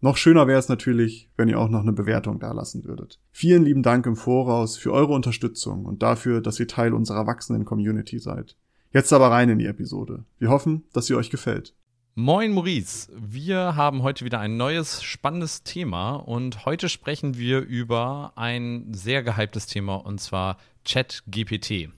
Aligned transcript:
Noch 0.00 0.18
schöner 0.18 0.46
wäre 0.46 0.58
es 0.58 0.68
natürlich, 0.68 1.30
wenn 1.36 1.48
ihr 1.48 1.58
auch 1.58 1.70
noch 1.70 1.80
eine 1.80 1.92
Bewertung 1.92 2.38
dalassen 2.38 2.84
würdet. 2.84 3.18
Vielen 3.32 3.64
lieben 3.64 3.82
Dank 3.82 4.04
im 4.04 4.14
Voraus 4.14 4.76
für 4.76 4.92
eure 4.92 5.14
Unterstützung 5.14 5.86
und 5.86 6.02
dafür, 6.02 6.42
dass 6.42 6.60
ihr 6.60 6.68
Teil 6.68 6.92
unserer 6.92 7.26
wachsenden 7.26 7.64
Community 7.64 8.18
seid. 8.18 8.56
Jetzt 8.92 9.12
aber 9.12 9.30
rein 9.30 9.48
in 9.48 9.58
die 9.58 9.66
Episode. 9.66 10.24
Wir 10.38 10.50
hoffen, 10.50 10.84
dass 10.92 11.06
sie 11.06 11.14
euch 11.14 11.30
gefällt. 11.30 11.74
Moin 12.14 12.52
Maurice, 12.52 13.10
wir 13.14 13.76
haben 13.76 14.02
heute 14.02 14.24
wieder 14.24 14.38
ein 14.40 14.56
neues 14.56 15.02
spannendes 15.02 15.62
Thema 15.62 16.14
und 16.14 16.64
heute 16.66 16.88
sprechen 16.88 17.36
wir 17.36 17.60
über 17.60 18.32
ein 18.36 18.92
sehr 18.94 19.22
gehyptes 19.22 19.66
Thema 19.66 19.96
und 19.96 20.20
zwar 20.20 20.58
ChatGPT. 20.86 21.90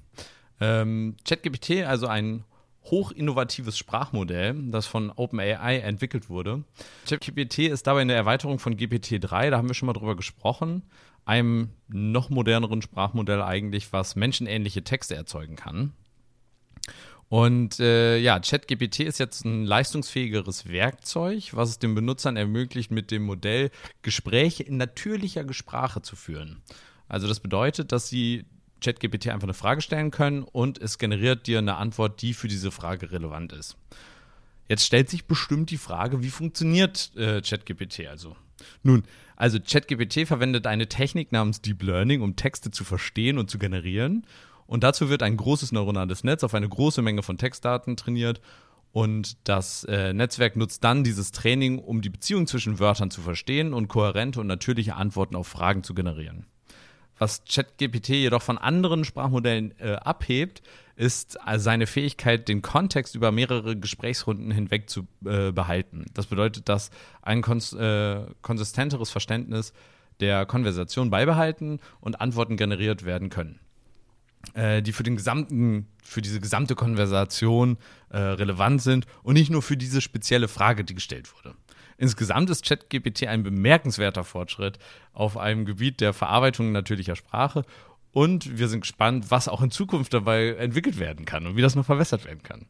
Ähm, 0.60 1.16
ChatGPT, 1.24 1.84
also 1.84 2.06
ein 2.06 2.44
hochinnovatives 2.90 3.76
Sprachmodell, 3.76 4.54
das 4.70 4.86
von 4.86 5.10
OpenAI 5.10 5.78
entwickelt 5.78 6.28
wurde. 6.28 6.64
ChatGPT 7.06 7.60
ist 7.60 7.86
dabei 7.86 8.02
eine 8.02 8.14
Erweiterung 8.14 8.58
von 8.58 8.76
GPT-3, 8.76 9.50
da 9.50 9.58
haben 9.58 9.68
wir 9.68 9.74
schon 9.74 9.86
mal 9.86 9.92
drüber 9.92 10.16
gesprochen, 10.16 10.82
einem 11.24 11.70
noch 11.88 12.30
moderneren 12.30 12.82
Sprachmodell 12.82 13.42
eigentlich, 13.42 13.92
was 13.92 14.16
menschenähnliche 14.16 14.82
Texte 14.82 15.14
erzeugen 15.14 15.56
kann. 15.56 15.92
Und 17.28 17.78
äh, 17.78 18.16
ja, 18.16 18.40
ChatGPT 18.40 19.00
ist 19.00 19.18
jetzt 19.18 19.44
ein 19.44 19.66
leistungsfähigeres 19.66 20.68
Werkzeug, 20.68 21.50
was 21.52 21.68
es 21.68 21.78
den 21.78 21.94
Benutzern 21.94 22.36
ermöglicht, 22.36 22.90
mit 22.90 23.10
dem 23.10 23.24
Modell 23.24 23.70
Gespräche 24.00 24.62
in 24.62 24.78
natürlicher 24.78 25.44
Sprache 25.52 26.00
zu 26.00 26.16
führen. 26.16 26.62
Also 27.06 27.28
das 27.28 27.40
bedeutet, 27.40 27.92
dass 27.92 28.08
sie 28.08 28.46
ChatGPT 28.80 29.28
einfach 29.28 29.46
eine 29.46 29.54
Frage 29.54 29.80
stellen 29.80 30.10
können 30.10 30.42
und 30.42 30.78
es 30.78 30.98
generiert 30.98 31.46
dir 31.46 31.58
eine 31.58 31.76
Antwort, 31.76 32.22
die 32.22 32.34
für 32.34 32.48
diese 32.48 32.70
Frage 32.70 33.10
relevant 33.10 33.52
ist. 33.52 33.76
Jetzt 34.68 34.84
stellt 34.84 35.08
sich 35.08 35.24
bestimmt 35.24 35.70
die 35.70 35.78
Frage, 35.78 36.22
wie 36.22 36.30
funktioniert 36.30 37.12
äh, 37.16 37.40
ChatGPT 37.40 38.06
also? 38.06 38.36
Nun, 38.82 39.04
also 39.36 39.58
ChatGPT 39.60 40.26
verwendet 40.26 40.66
eine 40.66 40.88
Technik 40.88 41.32
namens 41.32 41.62
Deep 41.62 41.82
Learning, 41.82 42.20
um 42.22 42.36
Texte 42.36 42.70
zu 42.70 42.84
verstehen 42.84 43.38
und 43.38 43.50
zu 43.50 43.58
generieren. 43.58 44.26
Und 44.66 44.84
dazu 44.84 45.08
wird 45.08 45.22
ein 45.22 45.36
großes 45.36 45.72
neuronales 45.72 46.24
Netz 46.24 46.44
auf 46.44 46.54
eine 46.54 46.68
große 46.68 47.00
Menge 47.00 47.22
von 47.22 47.38
Textdaten 47.38 47.96
trainiert. 47.96 48.40
Und 48.92 49.36
das 49.44 49.84
äh, 49.84 50.12
Netzwerk 50.12 50.56
nutzt 50.56 50.82
dann 50.84 51.04
dieses 51.04 51.32
Training, 51.32 51.78
um 51.78 52.02
die 52.02 52.10
Beziehung 52.10 52.46
zwischen 52.46 52.78
Wörtern 52.78 53.10
zu 53.10 53.20
verstehen 53.20 53.72
und 53.72 53.88
kohärente 53.88 54.40
und 54.40 54.46
natürliche 54.46 54.96
Antworten 54.96 55.36
auf 55.36 55.46
Fragen 55.46 55.84
zu 55.84 55.94
generieren. 55.94 56.46
Was 57.18 57.42
ChatGPT 57.44 58.10
jedoch 58.10 58.42
von 58.42 58.58
anderen 58.58 59.04
Sprachmodellen 59.04 59.74
äh, 59.78 59.94
abhebt, 59.94 60.62
ist 60.96 61.40
also 61.40 61.62
seine 61.64 61.86
Fähigkeit, 61.86 62.48
den 62.48 62.60
Kontext 62.60 63.14
über 63.14 63.30
mehrere 63.30 63.76
Gesprächsrunden 63.76 64.50
hinweg 64.50 64.90
zu 64.90 65.06
äh, 65.24 65.52
behalten. 65.52 66.06
Das 66.14 66.26
bedeutet, 66.26 66.68
dass 66.68 66.90
ein 67.22 67.40
kons 67.40 67.72
äh, 67.72 68.22
konsistenteres 68.42 69.10
Verständnis 69.10 69.72
der 70.20 70.44
Konversation 70.46 71.10
beibehalten 71.10 71.78
und 72.00 72.20
Antworten 72.20 72.56
generiert 72.56 73.04
werden 73.04 73.30
können, 73.30 73.60
äh, 74.54 74.82
die 74.82 74.92
für 74.92 75.04
den 75.04 75.14
gesamten, 75.14 75.86
für 76.02 76.20
diese 76.20 76.40
gesamte 76.40 76.74
Konversation 76.74 77.78
äh, 78.10 78.18
relevant 78.18 78.82
sind 78.82 79.06
und 79.22 79.34
nicht 79.34 79.50
nur 79.50 79.62
für 79.62 79.76
diese 79.76 80.00
spezielle 80.00 80.48
Frage, 80.48 80.84
die 80.84 80.94
gestellt 80.94 81.32
wurde. 81.36 81.54
Insgesamt 81.98 82.48
ist 82.48 82.64
ChatGPT 82.64 83.26
ein 83.26 83.42
bemerkenswerter 83.42 84.24
Fortschritt 84.24 84.78
auf 85.12 85.36
einem 85.36 85.64
Gebiet 85.64 86.00
der 86.00 86.12
Verarbeitung 86.12 86.72
natürlicher 86.72 87.16
Sprache 87.16 87.64
und 88.12 88.58
wir 88.58 88.68
sind 88.68 88.80
gespannt, 88.80 89.30
was 89.30 89.48
auch 89.48 89.62
in 89.62 89.70
Zukunft 89.70 90.14
dabei 90.14 90.54
entwickelt 90.54 90.98
werden 90.98 91.24
kann 91.24 91.46
und 91.46 91.56
wie 91.56 91.62
das 91.62 91.74
noch 91.74 91.84
verbessert 91.84 92.24
werden 92.24 92.42
kann. 92.42 92.66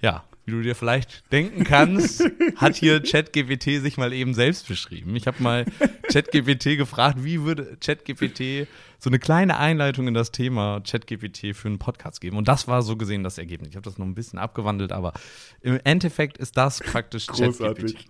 Ja, 0.00 0.24
wie 0.44 0.52
du 0.52 0.62
dir 0.62 0.74
vielleicht 0.74 1.30
denken 1.32 1.64
kannst, 1.64 2.22
hat 2.56 2.76
hier 2.76 3.02
ChatGPT 3.02 3.80
sich 3.80 3.96
mal 3.96 4.12
eben 4.12 4.34
selbst 4.34 4.68
beschrieben. 4.68 5.16
Ich 5.16 5.26
habe 5.26 5.42
mal 5.42 5.64
ChatGPT 6.12 6.76
gefragt, 6.76 7.24
wie 7.24 7.42
würde 7.42 7.76
ChatGPT 7.80 8.68
so 8.98 9.10
eine 9.10 9.18
kleine 9.18 9.58
Einleitung 9.58 10.06
in 10.06 10.14
das 10.14 10.32
Thema 10.32 10.80
ChatGPT 10.80 11.56
für 11.56 11.68
einen 11.68 11.78
Podcast 11.78 12.20
geben. 12.20 12.36
Und 12.36 12.46
das 12.46 12.68
war 12.68 12.82
so 12.82 12.96
gesehen 12.96 13.24
das 13.24 13.38
Ergebnis. 13.38 13.70
Ich 13.70 13.76
habe 13.76 13.84
das 13.84 13.98
noch 13.98 14.06
ein 14.06 14.14
bisschen 14.14 14.38
abgewandelt, 14.38 14.92
aber 14.92 15.14
im 15.62 15.80
Endeffekt 15.82 16.38
ist 16.38 16.56
das 16.56 16.80
praktisch. 16.80 17.26
ChatGPT. 17.26 18.06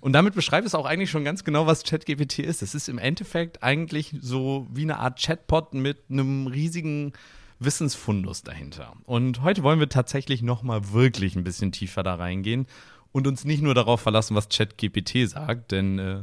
Und 0.00 0.12
damit 0.12 0.34
beschreibt 0.34 0.66
es 0.66 0.74
auch 0.74 0.86
eigentlich 0.86 1.10
schon 1.10 1.24
ganz 1.24 1.44
genau, 1.44 1.66
was 1.66 1.84
ChatGPT 1.84 2.40
ist. 2.40 2.62
Es 2.62 2.74
ist 2.74 2.88
im 2.88 2.98
Endeffekt 2.98 3.62
eigentlich 3.62 4.14
so 4.20 4.66
wie 4.72 4.82
eine 4.82 4.98
Art 4.98 5.20
Chatbot 5.20 5.74
mit 5.74 5.98
einem 6.10 6.46
riesigen 6.46 7.12
Wissensfundus 7.58 8.42
dahinter. 8.42 8.94
Und 9.04 9.42
heute 9.42 9.62
wollen 9.62 9.80
wir 9.80 9.88
tatsächlich 9.88 10.42
noch 10.42 10.62
mal 10.62 10.92
wirklich 10.92 11.36
ein 11.36 11.44
bisschen 11.44 11.72
tiefer 11.72 12.02
da 12.02 12.14
reingehen 12.14 12.66
und 13.12 13.26
uns 13.26 13.44
nicht 13.44 13.62
nur 13.62 13.74
darauf 13.74 14.00
verlassen, 14.00 14.34
was 14.34 14.48
ChatGPT 14.48 15.28
sagt, 15.28 15.72
denn 15.72 15.98
äh, 15.98 16.22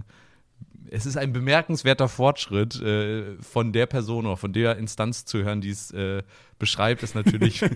es 0.92 1.06
ist 1.06 1.18
ein 1.18 1.34
bemerkenswerter 1.34 2.10
Fortschritt 2.10 2.82
äh, 2.82 3.36
von 3.42 3.74
der 3.74 3.86
Person 3.86 4.26
oder 4.26 4.38
von 4.38 4.54
der 4.54 4.78
Instanz 4.78 5.26
zu 5.26 5.44
hören, 5.44 5.62
die 5.62 5.70
es 5.70 5.92
äh, 5.92 6.24
beschreibt, 6.58 7.04
ist 7.04 7.16
natürlich 7.16 7.64
ein 7.64 7.72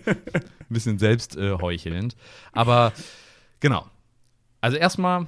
bisschen 0.70 1.00
selbstheuchelnd. 1.00 2.16
Aber 2.52 2.92
genau. 3.60 3.86
Also 4.62 4.78
erstmal 4.78 5.28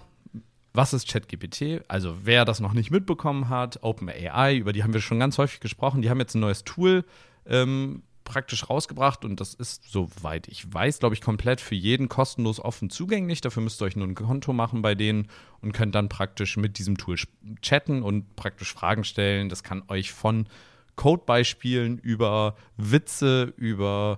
was 0.76 0.94
ist 0.94 1.08
ChatGPT? 1.08 1.84
Also 1.88 2.16
wer 2.24 2.46
das 2.46 2.60
noch 2.60 2.74
nicht 2.74 2.92
mitbekommen 2.92 3.50
hat, 3.50 3.80
OpenAI, 3.84 4.56
über 4.56 4.74
die 4.74 4.84
haben 4.84 4.94
wir 4.94 5.02
schon 5.02 5.20
ganz 5.20 5.38
häufig 5.38 5.60
gesprochen, 5.60 6.02
die 6.02 6.10
haben 6.10 6.20
jetzt 6.20 6.36
ein 6.36 6.42
neues 6.42 6.64
Tool 6.64 7.06
ähm, 7.46 8.04
praktisch 8.24 8.70
rausgebracht 8.70 9.24
und 9.24 9.40
das 9.40 9.54
ist, 9.54 9.90
soweit 9.90 10.48
ich 10.48 10.74
weiß, 10.74 11.00
glaube 11.00 11.16
ich, 11.16 11.22
komplett 11.22 11.62
für 11.62 11.76
jeden 11.76 12.10
kostenlos 12.10 12.60
offen 12.60 12.90
zugänglich. 12.90 13.40
Dafür 13.42 13.64
müsst 13.64 13.82
ihr 13.82 13.86
euch 13.86 13.96
nur 13.96 14.08
ein 14.08 14.16
Konto 14.16 14.52
machen 14.52 14.82
bei 14.82 14.96
denen 14.96 15.28
und 15.62 15.74
könnt 15.74 15.96
dann 15.96 16.10
praktisch 16.10 16.58
mit 16.58 16.80
diesem 16.80 16.98
Tool 16.98 17.18
chatten 17.62 18.02
und 18.02 18.36
praktisch 18.36 18.74
Fragen 18.74 19.04
stellen. 19.04 19.50
Das 19.50 19.64
kann 19.64 19.84
euch 19.88 20.12
von 20.12 20.48
Codebeispielen 20.96 22.00
über 22.00 22.56
Witze, 22.78 23.54
über 23.58 24.18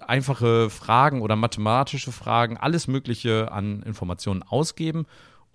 einfache 0.00 0.68
Fragen 0.68 1.22
oder 1.22 1.36
mathematische 1.36 2.12
Fragen, 2.12 2.56
alles 2.56 2.88
Mögliche 2.88 3.52
an 3.52 3.82
Informationen 3.82 4.42
ausgeben 4.42 5.06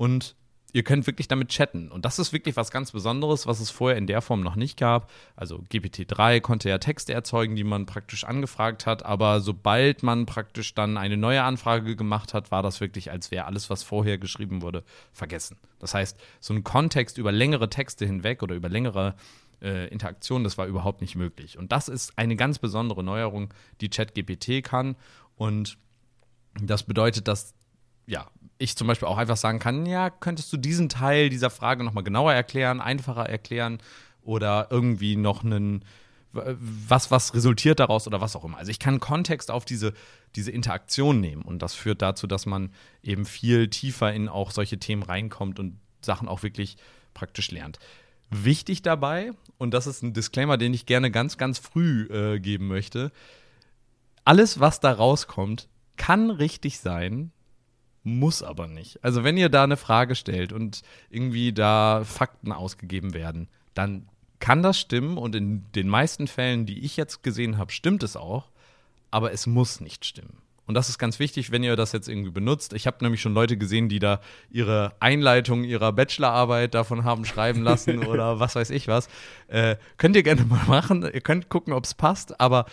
und 0.02 0.36
ihr 0.74 0.82
könnt 0.82 1.06
wirklich 1.06 1.28
damit 1.28 1.50
chatten. 1.50 1.92
Und 1.92 2.06
das 2.06 2.18
ist 2.18 2.34
wirklich 2.34 2.56
was 2.56 2.72
ganz 2.72 2.92
Besonderes, 2.92 3.46
was 3.46 3.60
es 3.60 3.70
vorher 3.70 4.00
in 4.00 4.08
der 4.08 4.24
Form 4.24 4.42
noch 4.42 4.56
nicht 4.56 4.76
gab. 4.80 5.12
Also 5.36 5.64
GPT-3 5.72 6.42
konnte 6.42 6.70
ja 6.70 6.80
Texte 6.80 7.14
erzeugen, 7.14 7.56
die 7.56 7.64
man 7.64 7.86
praktisch 7.86 8.24
angefragt 8.24 8.88
hat, 8.88 9.06
aber 9.06 9.42
sobald 9.42 10.02
man 10.02 10.26
praktisch 10.26 10.74
dann 10.74 10.98
eine 10.98 11.18
neue 11.18 11.44
Anfrage 11.44 11.96
gemacht 11.96 12.34
hat, 12.34 12.50
war 12.50 12.64
das 12.64 12.82
wirklich, 12.82 13.12
als 13.12 13.30
wäre 13.30 13.46
alles, 13.46 13.70
was 13.70 13.84
vorher 13.84 14.18
geschrieben 14.18 14.64
wurde, 14.64 14.84
vergessen. 15.14 15.58
Das 15.78 15.94
heißt, 15.94 16.20
so 16.40 16.56
ein 16.56 16.64
Kontext 16.64 17.20
über 17.20 17.32
längere 17.32 17.70
Texte 17.70 18.08
hinweg 18.08 18.42
oder 18.42 18.56
über 18.56 18.70
längere 18.70 19.14
äh, 19.62 19.88
Interaktionen, 19.90 20.44
das 20.44 20.58
war 20.58 20.66
überhaupt 20.66 21.02
nicht 21.02 21.16
möglich. 21.16 21.60
Und 21.60 21.72
das 21.72 21.90
ist 21.90 22.18
eine 22.18 22.36
ganz 22.36 22.58
besondere 22.58 23.04
Neuerung, 23.04 23.54
die 23.82 23.90
ChatGPT 23.90 24.64
kann. 24.64 24.96
Und 25.36 25.78
das 26.60 26.82
bedeutet, 26.82 27.28
dass 27.28 27.54
ja, 28.08 28.28
ich 28.62 28.78
zum 28.78 28.88
Beispiel 28.88 29.08
auch 29.08 29.18
einfach 29.18 29.38
sagen 29.38 29.60
kann, 29.60 29.86
ja, 29.86 30.10
könntest 30.10 30.54
du 30.54 30.58
diesen 30.58 30.88
Teil 30.88 31.30
dieser 31.30 31.50
Frage 31.50 31.84
nochmal 31.84 32.04
genauer 32.04 32.34
erklären, 32.34 32.80
einfacher 32.80 33.28
erklären 33.28 33.80
oder 34.22 34.68
irgendwie 34.70 35.16
noch 35.16 35.44
einen, 35.44 35.84
was, 36.32 37.12
was 37.12 37.34
resultiert 37.34 37.80
daraus 37.80 38.08
oder 38.08 38.22
was 38.22 38.36
auch 38.36 38.46
immer. 38.46 38.58
Also 38.58 38.72
ich 38.72 38.80
kann 38.80 39.00
Kontext 39.00 39.50
auf 39.50 39.66
diese, 39.66 39.94
diese 40.36 40.52
Interaktion 40.52 41.20
nehmen 41.20 41.42
und 41.42 41.62
das 41.62 41.74
führt 41.74 42.02
dazu, 42.02 42.28
dass 42.28 42.46
man 42.46 42.72
eben 43.04 43.26
viel 43.26 43.70
tiefer 43.70 44.14
in 44.14 44.30
auch 44.30 44.52
solche 44.52 44.78
Themen 44.78 45.04
reinkommt 45.04 45.60
und 45.60 45.78
Sachen 46.02 46.28
auch 46.28 46.44
wirklich 46.44 46.78
praktisch 47.14 47.52
lernt. 47.52 47.80
Wichtig 48.30 48.82
dabei, 48.82 49.32
und 49.58 49.74
das 49.74 49.88
ist 49.88 50.04
ein 50.04 50.14
Disclaimer, 50.14 50.58
den 50.58 50.74
ich 50.74 50.86
gerne 50.86 51.12
ganz, 51.12 51.38
ganz 51.38 51.58
früh 51.60 52.04
äh, 52.04 52.40
geben 52.40 52.68
möchte, 52.68 53.12
alles, 54.24 54.60
was 54.60 54.80
da 54.80 54.92
rauskommt, 54.92 55.68
kann 55.98 56.30
richtig 56.30 56.80
sein, 56.80 57.32
muss 58.04 58.44
aber 58.44 58.68
nicht. 58.68 59.04
Also 59.04 59.24
wenn 59.24 59.38
ihr 59.38 59.50
da 59.50 59.64
eine 59.64 59.78
Frage 59.78 60.16
stellt 60.16 60.54
und 60.54 60.82
irgendwie 61.10 61.54
da 61.54 62.04
Fakten 62.04 62.52
ausgegeben 62.52 63.14
werden, 63.14 63.48
dann 63.74 64.08
kann 64.40 64.64
das 64.64 64.80
stimmen 64.80 65.18
und 65.18 65.36
in 65.36 65.72
den 65.74 65.88
meisten 65.88 66.28
Fällen, 66.28 66.66
die 66.66 66.80
ich 66.80 66.98
jetzt 66.98 67.24
gesehen 67.24 67.58
habe, 67.58 67.72
stimmt 67.72 68.04
es 68.04 68.16
auch, 68.16 68.50
aber 69.12 69.32
es 69.32 69.46
muss 69.46 69.80
nicht 69.82 70.06
stimmen. 70.06 70.42
Und 70.72 70.76
das 70.76 70.90
ist 70.90 71.00
ganz 71.00 71.20
wichtig, 71.20 71.52
wenn 71.52 71.64
ihr 71.64 71.76
das 71.76 71.92
jetzt 71.92 72.08
irgendwie 72.08 72.32
benutzt. 72.32 72.72
Ich 72.74 72.88
habe 72.88 72.98
nämlich 73.02 73.22
schon 73.22 73.34
Leute 73.34 73.58
gesehen, 73.58 73.90
die 73.90 74.00
da 74.00 74.22
ihre 74.50 74.94
Einleitung 75.00 75.64
ihrer 75.64 75.92
Bachelorarbeit 75.92 76.74
davon 76.74 77.04
haben 77.04 77.26
schreiben 77.26 77.62
lassen 77.62 78.06
oder 78.06 78.40
was 78.40 78.56
weiß 78.56 78.70
ich 78.70 78.88
was. 78.88 79.10
Äh, 79.48 79.76
könnt 79.98 80.16
ihr 80.16 80.24
gerne 80.24 80.46
mal 80.46 80.64
machen. 80.68 81.04
Ihr 81.04 81.22
könnt 81.22 81.50
gucken, 81.50 81.74
ob 81.74 81.84
es 81.84 81.94
passt, 81.94 82.40
aber 82.40 82.66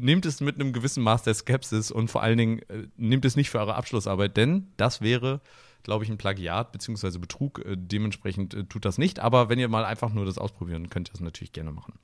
nehmt 0.00 0.26
es 0.26 0.40
mit 0.40 0.56
einem 0.56 0.72
gewissen 0.72 1.02
Maß 1.02 1.22
der 1.22 1.34
Skepsis 1.34 1.90
und 1.90 2.10
vor 2.10 2.22
allen 2.22 2.38
Dingen 2.38 2.58
äh, 2.68 2.88
nehmt 2.96 3.24
es 3.24 3.36
nicht 3.36 3.50
für 3.50 3.58
eure 3.58 3.74
Abschlussarbeit, 3.74 4.36
denn 4.36 4.68
das 4.76 5.00
wäre 5.00 5.40
glaube 5.86 6.02
ich, 6.04 6.10
ein 6.10 6.18
Plagiat 6.18 6.72
bzw. 6.72 7.18
Betrug. 7.18 7.64
Äh, 7.64 7.76
dementsprechend 7.78 8.54
äh, 8.54 8.64
tut 8.64 8.84
das 8.84 8.98
nicht. 8.98 9.20
Aber 9.20 9.48
wenn 9.48 9.58
ihr 9.58 9.68
mal 9.68 9.84
einfach 9.84 10.12
nur 10.12 10.26
das 10.26 10.36
ausprobieren, 10.36 10.90
könnt 10.90 11.08
ihr 11.08 11.12
das 11.12 11.20
natürlich 11.20 11.52
gerne 11.52 11.70
machen. 11.70 11.94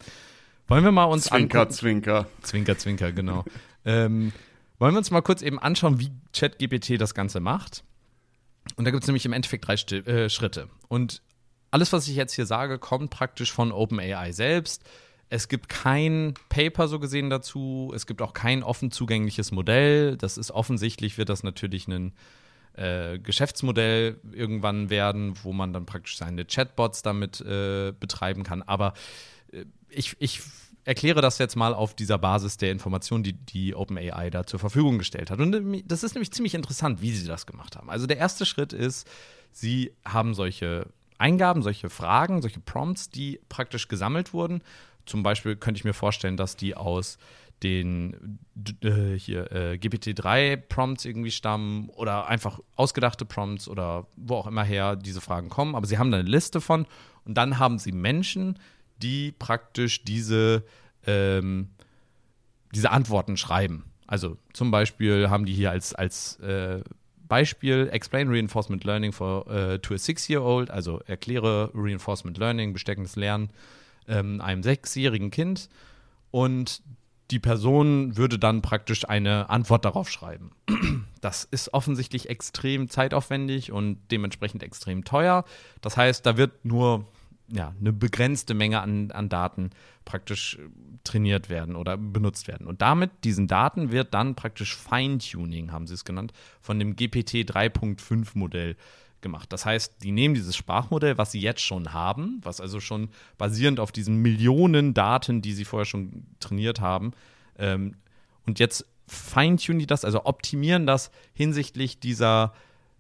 Wollen 0.69 0.85
wir 0.85 0.93
mal 0.93 1.05
uns 1.05 1.25
Zwinker, 1.25 1.63
angucken? 1.63 1.75
Zwinker. 1.75 2.27
Zwinker, 2.43 2.79
Zwinker, 2.79 3.13
genau. 3.13 3.45
ähm, 3.85 4.33
wollen 4.79 4.95
wir 4.95 4.99
uns 4.99 5.11
mal 5.11 5.21
kurz 5.21 5.43
eben 5.43 5.59
anschauen, 5.59 5.99
wie 5.99 6.13
ChatGPT 6.33 7.01
das 7.01 7.13
Ganze 7.13 7.41
macht? 7.41 7.83
Und 8.77 8.85
da 8.85 8.93
gibt 8.93 9.03
es 9.03 9.09
nämlich 9.09 9.27
im 9.27 9.33
Endeffekt 9.33 9.67
drei 9.67 9.77
Sti 9.77 9.97
äh, 9.97 10.31
Schritte. 10.31 10.69
Und 10.87 11.21
alles, 11.73 11.93
was 11.93 12.07
ich 12.07 12.15
jetzt 12.15 12.35
hier 12.35 12.47
sage, 12.47 12.79
kommt 12.79 13.11
praktisch 13.11 13.53
von 13.53 13.73
OpenAI 13.73 14.31
selbst. 14.31 14.89
Es 15.33 15.49
gibt 15.49 15.71
kein 15.71 16.35
Paper 16.51 16.89
so 16.89 17.01
gesehen 17.01 17.31
dazu. 17.31 17.91
Es 17.95 18.07
gibt 18.07 18.21
auch 18.21 18.35
kein 18.35 18.63
offen 18.63 18.91
zugängliches 18.91 19.51
Modell. 19.51 20.19
Das 20.19 20.37
ist 20.37 20.51
offensichtlich, 20.51 21.17
wird 21.17 21.31
das 21.31 21.43
natürlich 21.43 21.89
ein 21.89 22.13
äh, 22.75 23.19
Geschäftsmodell 23.19 24.21
irgendwann 24.31 24.91
werden, 24.91 25.33
wo 25.43 25.55
man 25.55 25.73
dann 25.73 25.87
praktisch 25.87 26.19
seine 26.19 26.45
Chatbots 26.45 27.01
damit 27.01 27.41
äh, 27.41 27.95
betreiben 27.99 28.43
kann. 28.43 28.61
Aber 28.61 28.93
äh, 29.53 29.65
ich, 29.89 30.17
ich 30.19 30.43
erkläre 30.85 31.23
das 31.23 31.39
jetzt 31.39 31.57
mal 31.57 31.73
auf 31.73 31.95
dieser 31.95 32.19
Basis 32.19 32.59
der 32.59 32.71
Informationen, 32.71 33.25
die 33.25 33.33
die 33.33 33.75
OpenAI 33.75 34.29
da 34.29 34.47
zur 34.47 34.61
Verfügung 34.61 34.99
gestellt 34.99 35.31
hat. 35.31 35.41
Und 35.41 35.55
äh, 35.55 35.83
das 35.87 36.03
ist 36.03 36.15
nämlich 36.15 36.33
ziemlich 36.35 36.53
interessant, 36.53 37.01
wie 37.01 37.15
sie 37.15 37.27
das 37.27 37.47
gemacht 37.47 37.75
haben. 37.77 37.89
Also 37.89 38.07
der 38.07 38.19
erste 38.19 38.45
Schritt 38.45 38.75
ist, 38.75 39.09
sie 39.51 39.93
haben 40.05 40.35
solche 40.35 40.89
Eingaben, 41.17 41.63
solche 41.63 41.89
Fragen, 41.89 42.43
solche 42.43 42.61
Prompts, 42.61 43.09
die 43.09 43.41
praktisch 43.49 43.89
gesammelt 43.89 44.35
wurden. 44.35 44.61
Zum 45.07 45.23
Beispiel 45.23 45.57
könnte 45.57 45.79
ich 45.79 45.85
mir 45.85 45.95
vorstellen, 45.95 46.37
dass 46.37 46.57
die 46.57 46.75
aus 46.75 47.19
den 47.63 48.39
äh, 48.83 49.17
hier 49.17 49.53
äh, 49.53 49.75
GPT-3-Prompts 49.75 51.05
irgendwie 51.05 51.31
stammen 51.31 51.89
oder 51.91 52.27
einfach 52.27 52.61
ausgedachte 52.77 53.25
Prompts 53.25 53.69
oder 53.69 54.07
wo 54.17 54.37
auch 54.37 54.47
immer 54.47 54.65
her 54.65 54.97
diese 54.97 55.21
Fragen 55.21 55.49
kommen. 55.49 55.75
Aber 55.75 55.87
sie 55.87 55.99
haben 55.99 56.11
da 56.11 56.19
eine 56.19 56.29
Liste 56.29 56.61
von 56.61 56.87
und 57.25 57.35
dann 57.35 57.59
haben 57.59 57.79
sie 57.79 57.93
Menschen, 57.93 58.59
die 59.01 59.33
praktisch 59.33 60.05
diese, 60.05 60.65
ähm, 61.07 61.69
diese 62.75 62.91
Antworten 62.91 63.37
schreiben. 63.37 63.85
Also 64.07 64.37
zum 64.53 64.71
Beispiel 64.71 65.31
haben 65.31 65.47
die 65.47 65.55
hier 65.55 65.71
als, 65.71 65.95
als 65.95 66.39
äh, 66.41 66.83
Beispiel 67.29 67.89
Explain 67.91 68.29
Reinforcement 68.29 68.85
Learning 68.85 69.13
for, 69.13 69.47
uh, 69.47 69.79
to 69.79 69.95
a 69.95 69.99
Six-Year-Old, 69.99 70.71
also 70.71 71.01
erkläre 71.07 71.71
Reinforcement 71.73 72.37
Learning, 72.37 72.75
besteckendes 72.75 73.17
Lernen 73.17 73.49
ähm, 74.09 74.41
einem 74.41 74.63
sechsjährigen 74.63 75.31
Kind. 75.31 75.69
Und 76.31 76.83
die 77.31 77.39
Person 77.39 78.17
würde 78.17 78.39
dann 78.39 78.63
praktisch 78.63 79.09
eine 79.09 79.51
Antwort 79.51 79.85
darauf 79.85 80.11
schreiben. 80.11 80.51
Das 81.23 81.45
ist 81.45 81.73
offensichtlich 81.73 82.29
extrem 82.29 82.89
zeitaufwendig 82.89 83.71
und 83.71 83.99
dementsprechend 84.11 84.65
extrem 84.65 85.05
teuer. 85.05 85.45
Das 85.81 85.97
heißt, 85.97 86.27
da 86.27 86.37
wird 86.37 86.65
nur 86.65 87.07
ja, 87.49 87.75
eine 87.79 87.93
begrenzte 87.93 88.55
Menge 88.55 88.81
an, 88.81 89.11
an 89.11 89.29
Daten 89.29 89.71
praktisch 90.05 90.59
äh, 90.59 90.69
trainiert 91.05 91.49
werden 91.49 91.77
oder 91.77 91.97
benutzt 91.97 92.49
werden. 92.49 92.67
Und 92.67 92.83
damit, 92.83 93.11
diesen 93.25 93.47
Daten, 93.47 93.93
wird 93.93 94.15
dann 94.15 94.35
praktisch 94.35 94.75
Feintuning, 94.77 95.71
haben 95.71 95.87
sie 95.87 95.95
es 95.95 96.05
genannt, 96.05 96.33
von 96.61 96.79
dem 96.79 96.97
GPT 96.97 97.49
3.5 97.49 98.31
Modell 98.35 98.77
gemacht. 99.23 99.53
Das 99.53 99.65
heißt, 99.65 100.03
die 100.03 100.13
nehmen 100.13 100.35
dieses 100.35 100.57
Sprachmodell, 100.57 101.19
was 101.19 101.33
sie 101.33 101.41
jetzt 101.41 101.63
schon 101.63 101.93
haben, 101.93 102.41
was 102.43 102.61
also 102.61 102.81
schon 102.81 103.09
basierend 103.39 103.81
auf 103.81 103.93
diesen 103.93 104.17
Millionen 104.17 104.95
Daten, 104.95 105.43
die 105.43 105.55
sie 105.55 105.65
vorher 105.65 105.87
schon 105.87 106.27
trainiert 106.41 106.81
haben, 106.81 107.13
ähm, 107.59 107.97
und 108.45 108.59
jetzt 108.59 108.87
feintunen 109.07 109.79
die 109.79 109.87
das, 109.87 110.05
also 110.05 110.25
optimieren 110.25 110.87
das 110.87 111.11
hinsichtlich 111.33 112.01
dieser 112.01 112.53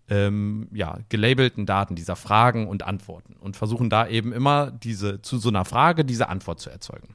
ähm, 0.08 0.68
ja, 0.72 0.98
gelabelten 1.08 1.66
Daten, 1.66 1.94
dieser 1.94 2.16
Fragen 2.16 2.68
und 2.68 2.82
Antworten 2.82 3.34
und 3.40 3.56
versuchen 3.56 3.90
da 3.90 4.06
eben 4.06 4.32
immer 4.32 4.70
diese 4.70 5.22
zu 5.22 5.38
so 5.38 5.48
einer 5.48 5.64
Frage 5.64 6.04
diese 6.04 6.28
Antwort 6.28 6.60
zu 6.60 6.70
erzeugen. 6.70 7.14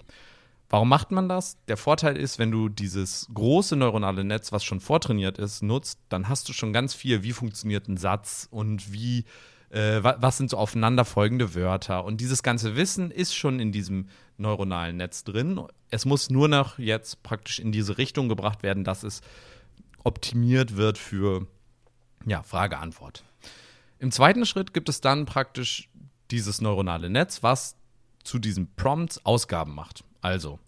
Warum 0.69 0.90
macht 0.90 1.12
man 1.12 1.30
das? 1.30 1.58
Der 1.68 1.78
Vorteil 1.78 2.18
ist, 2.18 2.40
wenn 2.40 2.52
du 2.52 2.68
dieses 2.68 3.28
große 3.34 3.78
neuronale 3.78 4.25
Netz, 4.25 4.52
was 4.52 4.66
schon 4.66 4.81
vortrainiert 4.81 5.38
ist, 5.38 5.64
nutzt, 5.64 6.00
dann 6.10 6.28
hast 6.28 6.50
du 6.50 6.54
schon 6.54 6.74
ganz 6.74 6.94
viel, 6.94 7.24
wie 7.24 7.31
funktioniert 7.31 7.88
ein 7.88 7.96
Satz 7.96 8.48
und 8.52 8.92
wie, 8.92 9.24
äh, 9.69 10.04
was 10.04 10.38
sind 10.38 10.50
so 10.50 10.58
aufeinanderfolgende 10.58 11.56
Wörter. 11.56 12.04
Und 12.04 12.19
dieses 12.19 12.44
ganze 12.44 12.75
Wissen 12.75 13.12
ist 13.12 13.34
schon 13.34 13.62
in 13.62 13.72
diesem 13.72 14.10
neuronalen 14.38 14.98
Netz 14.98 15.24
drin. 15.24 15.62
Es 15.90 16.06
muss 16.06 16.30
nur 16.30 16.50
noch 16.50 16.78
jetzt 16.78 17.24
praktisch 17.24 17.60
in 17.60 17.72
diese 17.72 17.98
Richtung 17.98 18.28
gebracht 18.28 18.62
werden, 18.62 18.84
dass 18.84 19.04
es 19.04 19.22
optimiert 20.04 20.75
wird 20.75 20.98
für 20.98 21.48
ja, 22.25 22.44
Frage-Antwort. 22.44 23.24
Im 24.00 24.12
zweiten 24.12 24.46
Schritt 24.46 24.74
gibt 24.74 24.90
es 24.90 25.00
dann 25.00 25.25
praktisch 25.25 25.90
dieses 26.30 26.60
neuronale 26.60 27.10
Netz, 27.10 27.42
was 27.42 27.78
zu 28.24 28.38
diesen 28.38 28.75
Prompts 28.75 29.25
Ausgaben 29.25 29.74
macht. 29.74 30.04
Also, 30.22 30.60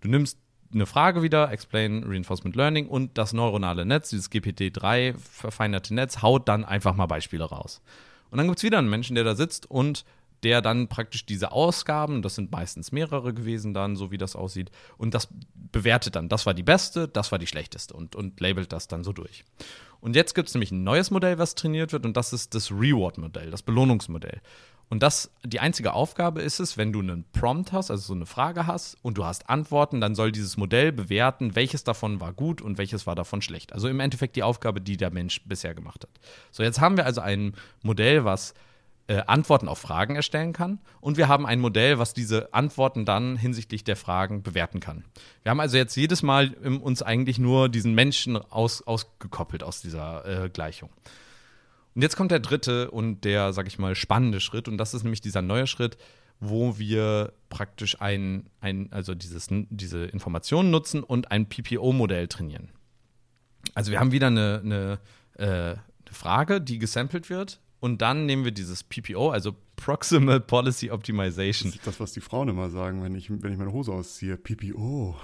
du 0.00 0.08
nimmst 0.08 0.38
eine 0.72 0.86
Frage 0.86 1.22
wieder, 1.22 1.50
Explain 1.50 2.04
Reinforcement 2.06 2.56
Learning 2.56 2.86
und 2.86 3.18
das 3.18 3.32
neuronale 3.32 3.84
Netz, 3.84 4.10
dieses 4.10 4.30
GPT-3 4.30 5.14
verfeinerte 5.18 5.94
Netz, 5.94 6.22
haut 6.22 6.48
dann 6.48 6.64
einfach 6.64 6.94
mal 6.94 7.06
Beispiele 7.06 7.44
raus. 7.44 7.82
Und 8.30 8.38
dann 8.38 8.46
gibt 8.46 8.58
es 8.58 8.64
wieder 8.64 8.78
einen 8.78 8.88
Menschen, 8.88 9.14
der 9.14 9.24
da 9.24 9.34
sitzt 9.34 9.70
und 9.70 10.04
der 10.42 10.60
dann 10.60 10.88
praktisch 10.88 11.24
diese 11.24 11.52
Ausgaben, 11.52 12.22
das 12.22 12.34
sind 12.34 12.50
meistens 12.50 12.90
mehrere 12.90 13.32
gewesen 13.32 13.74
dann, 13.74 13.94
so 13.94 14.10
wie 14.10 14.18
das 14.18 14.34
aussieht, 14.34 14.70
und 14.98 15.14
das 15.14 15.28
bewertet 15.54 16.16
dann, 16.16 16.28
das 16.28 16.46
war 16.46 16.54
die 16.54 16.64
beste, 16.64 17.06
das 17.06 17.30
war 17.30 17.38
die 17.38 17.46
schlechteste 17.46 17.94
und, 17.94 18.16
und 18.16 18.40
labelt 18.40 18.72
das 18.72 18.88
dann 18.88 19.04
so 19.04 19.12
durch. 19.12 19.44
Und 20.00 20.16
jetzt 20.16 20.34
gibt 20.34 20.48
es 20.48 20.54
nämlich 20.54 20.72
ein 20.72 20.82
neues 20.82 21.12
Modell, 21.12 21.38
was 21.38 21.54
trainiert 21.54 21.92
wird, 21.92 22.04
und 22.04 22.16
das 22.16 22.32
ist 22.32 22.54
das 22.54 22.72
Reward-Modell, 22.72 23.50
das 23.50 23.62
Belohnungsmodell. 23.62 24.40
Und 24.92 25.02
das, 25.02 25.30
die 25.42 25.58
einzige 25.58 25.94
Aufgabe 25.94 26.42
ist 26.42 26.60
es, 26.60 26.76
wenn 26.76 26.92
du 26.92 27.00
einen 27.00 27.24
Prompt 27.32 27.72
hast, 27.72 27.90
also 27.90 28.08
so 28.08 28.12
eine 28.12 28.26
Frage 28.26 28.66
hast 28.66 28.98
und 29.00 29.16
du 29.16 29.24
hast 29.24 29.48
Antworten, 29.48 30.02
dann 30.02 30.14
soll 30.14 30.32
dieses 30.32 30.58
Modell 30.58 30.92
bewerten, 30.92 31.56
welches 31.56 31.82
davon 31.82 32.20
war 32.20 32.34
gut 32.34 32.60
und 32.60 32.76
welches 32.76 33.06
war 33.06 33.14
davon 33.14 33.40
schlecht. 33.40 33.72
Also 33.72 33.88
im 33.88 34.00
Endeffekt 34.00 34.36
die 34.36 34.42
Aufgabe, 34.42 34.82
die 34.82 34.98
der 34.98 35.10
Mensch 35.10 35.40
bisher 35.46 35.74
gemacht 35.74 36.02
hat. 36.02 36.10
So, 36.50 36.62
jetzt 36.62 36.82
haben 36.82 36.98
wir 36.98 37.06
also 37.06 37.22
ein 37.22 37.54
Modell, 37.82 38.26
was 38.26 38.52
äh, 39.06 39.22
Antworten 39.26 39.66
auf 39.66 39.78
Fragen 39.78 40.14
erstellen 40.14 40.52
kann 40.52 40.78
und 41.00 41.16
wir 41.16 41.26
haben 41.26 41.46
ein 41.46 41.60
Modell, 41.60 41.98
was 41.98 42.12
diese 42.12 42.52
Antworten 42.52 43.06
dann 43.06 43.38
hinsichtlich 43.38 43.84
der 43.84 43.96
Fragen 43.96 44.42
bewerten 44.42 44.80
kann. 44.80 45.06
Wir 45.42 45.52
haben 45.52 45.60
also 45.60 45.78
jetzt 45.78 45.96
jedes 45.96 46.22
Mal 46.22 46.50
uns 46.50 47.00
eigentlich 47.00 47.38
nur 47.38 47.70
diesen 47.70 47.94
Menschen 47.94 48.36
aus, 48.36 48.82
ausgekoppelt 48.82 49.62
aus 49.62 49.80
dieser 49.80 50.44
äh, 50.44 50.50
Gleichung. 50.50 50.90
Und 51.94 52.02
jetzt 52.02 52.16
kommt 52.16 52.30
der 52.30 52.40
dritte 52.40 52.90
und 52.90 53.24
der, 53.24 53.52
sag 53.52 53.66
ich 53.66 53.78
mal, 53.78 53.94
spannende 53.94 54.40
Schritt. 54.40 54.68
Und 54.68 54.78
das 54.78 54.94
ist 54.94 55.02
nämlich 55.02 55.20
dieser 55.20 55.42
neue 55.42 55.66
Schritt, 55.66 55.98
wo 56.40 56.78
wir 56.78 57.32
praktisch 57.50 58.00
ein, 58.00 58.48
ein 58.60 58.88
also 58.92 59.14
dieses, 59.14 59.48
diese 59.50 60.06
Informationen 60.06 60.70
nutzen 60.70 61.02
und 61.02 61.30
ein 61.30 61.48
PPO-Modell 61.48 62.28
trainieren. 62.28 62.70
Also 63.74 63.92
wir 63.92 64.00
haben 64.00 64.12
wieder 64.12 64.26
eine, 64.28 64.60
eine, 64.64 64.98
äh, 65.38 65.44
eine 65.44 65.78
Frage, 66.10 66.60
die 66.60 66.78
gesampelt 66.78 67.30
wird 67.30 67.60
und 67.82 68.00
dann 68.00 68.26
nehmen 68.26 68.44
wir 68.44 68.52
dieses 68.52 68.84
PPO, 68.84 69.30
also 69.30 69.56
Proximal 69.74 70.38
Policy 70.38 70.92
Optimization. 70.92 71.72
Das 71.72 71.78
ist 71.80 71.86
das, 71.88 71.98
was 71.98 72.12
die 72.12 72.20
Frauen 72.20 72.48
immer 72.48 72.70
sagen, 72.70 73.02
wenn 73.02 73.16
ich, 73.16 73.28
wenn 73.28 73.50
ich 73.50 73.58
meine 73.58 73.72
Hose 73.72 73.90
ausziehe. 73.90 74.36
PPO. 74.36 75.16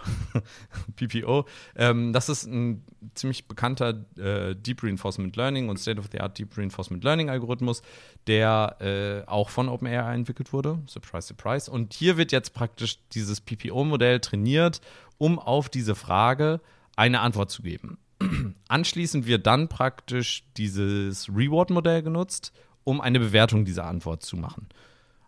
PPO. 0.96 1.46
Ähm, 1.76 2.12
das 2.12 2.28
ist 2.28 2.46
ein 2.46 2.82
ziemlich 3.14 3.46
bekannter 3.46 4.04
äh, 4.16 4.56
Deep 4.56 4.82
Reinforcement 4.82 5.36
Learning 5.36 5.68
und 5.68 5.78
State-of-the-Art 5.78 6.36
Deep 6.36 6.58
Reinforcement 6.58 7.04
Learning 7.04 7.30
Algorithmus, 7.30 7.82
der 8.26 8.78
äh, 8.80 9.30
auch 9.30 9.50
von 9.50 9.68
OpenAI 9.68 10.12
entwickelt 10.12 10.52
wurde. 10.52 10.80
Surprise, 10.88 11.28
surprise. 11.28 11.70
Und 11.70 11.94
hier 11.94 12.16
wird 12.16 12.32
jetzt 12.32 12.54
praktisch 12.54 12.98
dieses 13.12 13.40
PPO-Modell 13.40 14.18
trainiert, 14.18 14.80
um 15.16 15.38
auf 15.38 15.68
diese 15.68 15.94
Frage 15.94 16.60
eine 16.96 17.20
Antwort 17.20 17.52
zu 17.52 17.62
geben. 17.62 17.98
Anschließend 18.68 19.26
wird 19.26 19.46
dann 19.46 19.68
praktisch 19.68 20.44
dieses 20.56 21.28
Reward-Modell 21.28 22.02
genutzt, 22.02 22.52
um 22.84 23.00
eine 23.00 23.20
Bewertung 23.20 23.64
dieser 23.64 23.86
Antwort 23.86 24.22
zu 24.22 24.36
machen. 24.36 24.68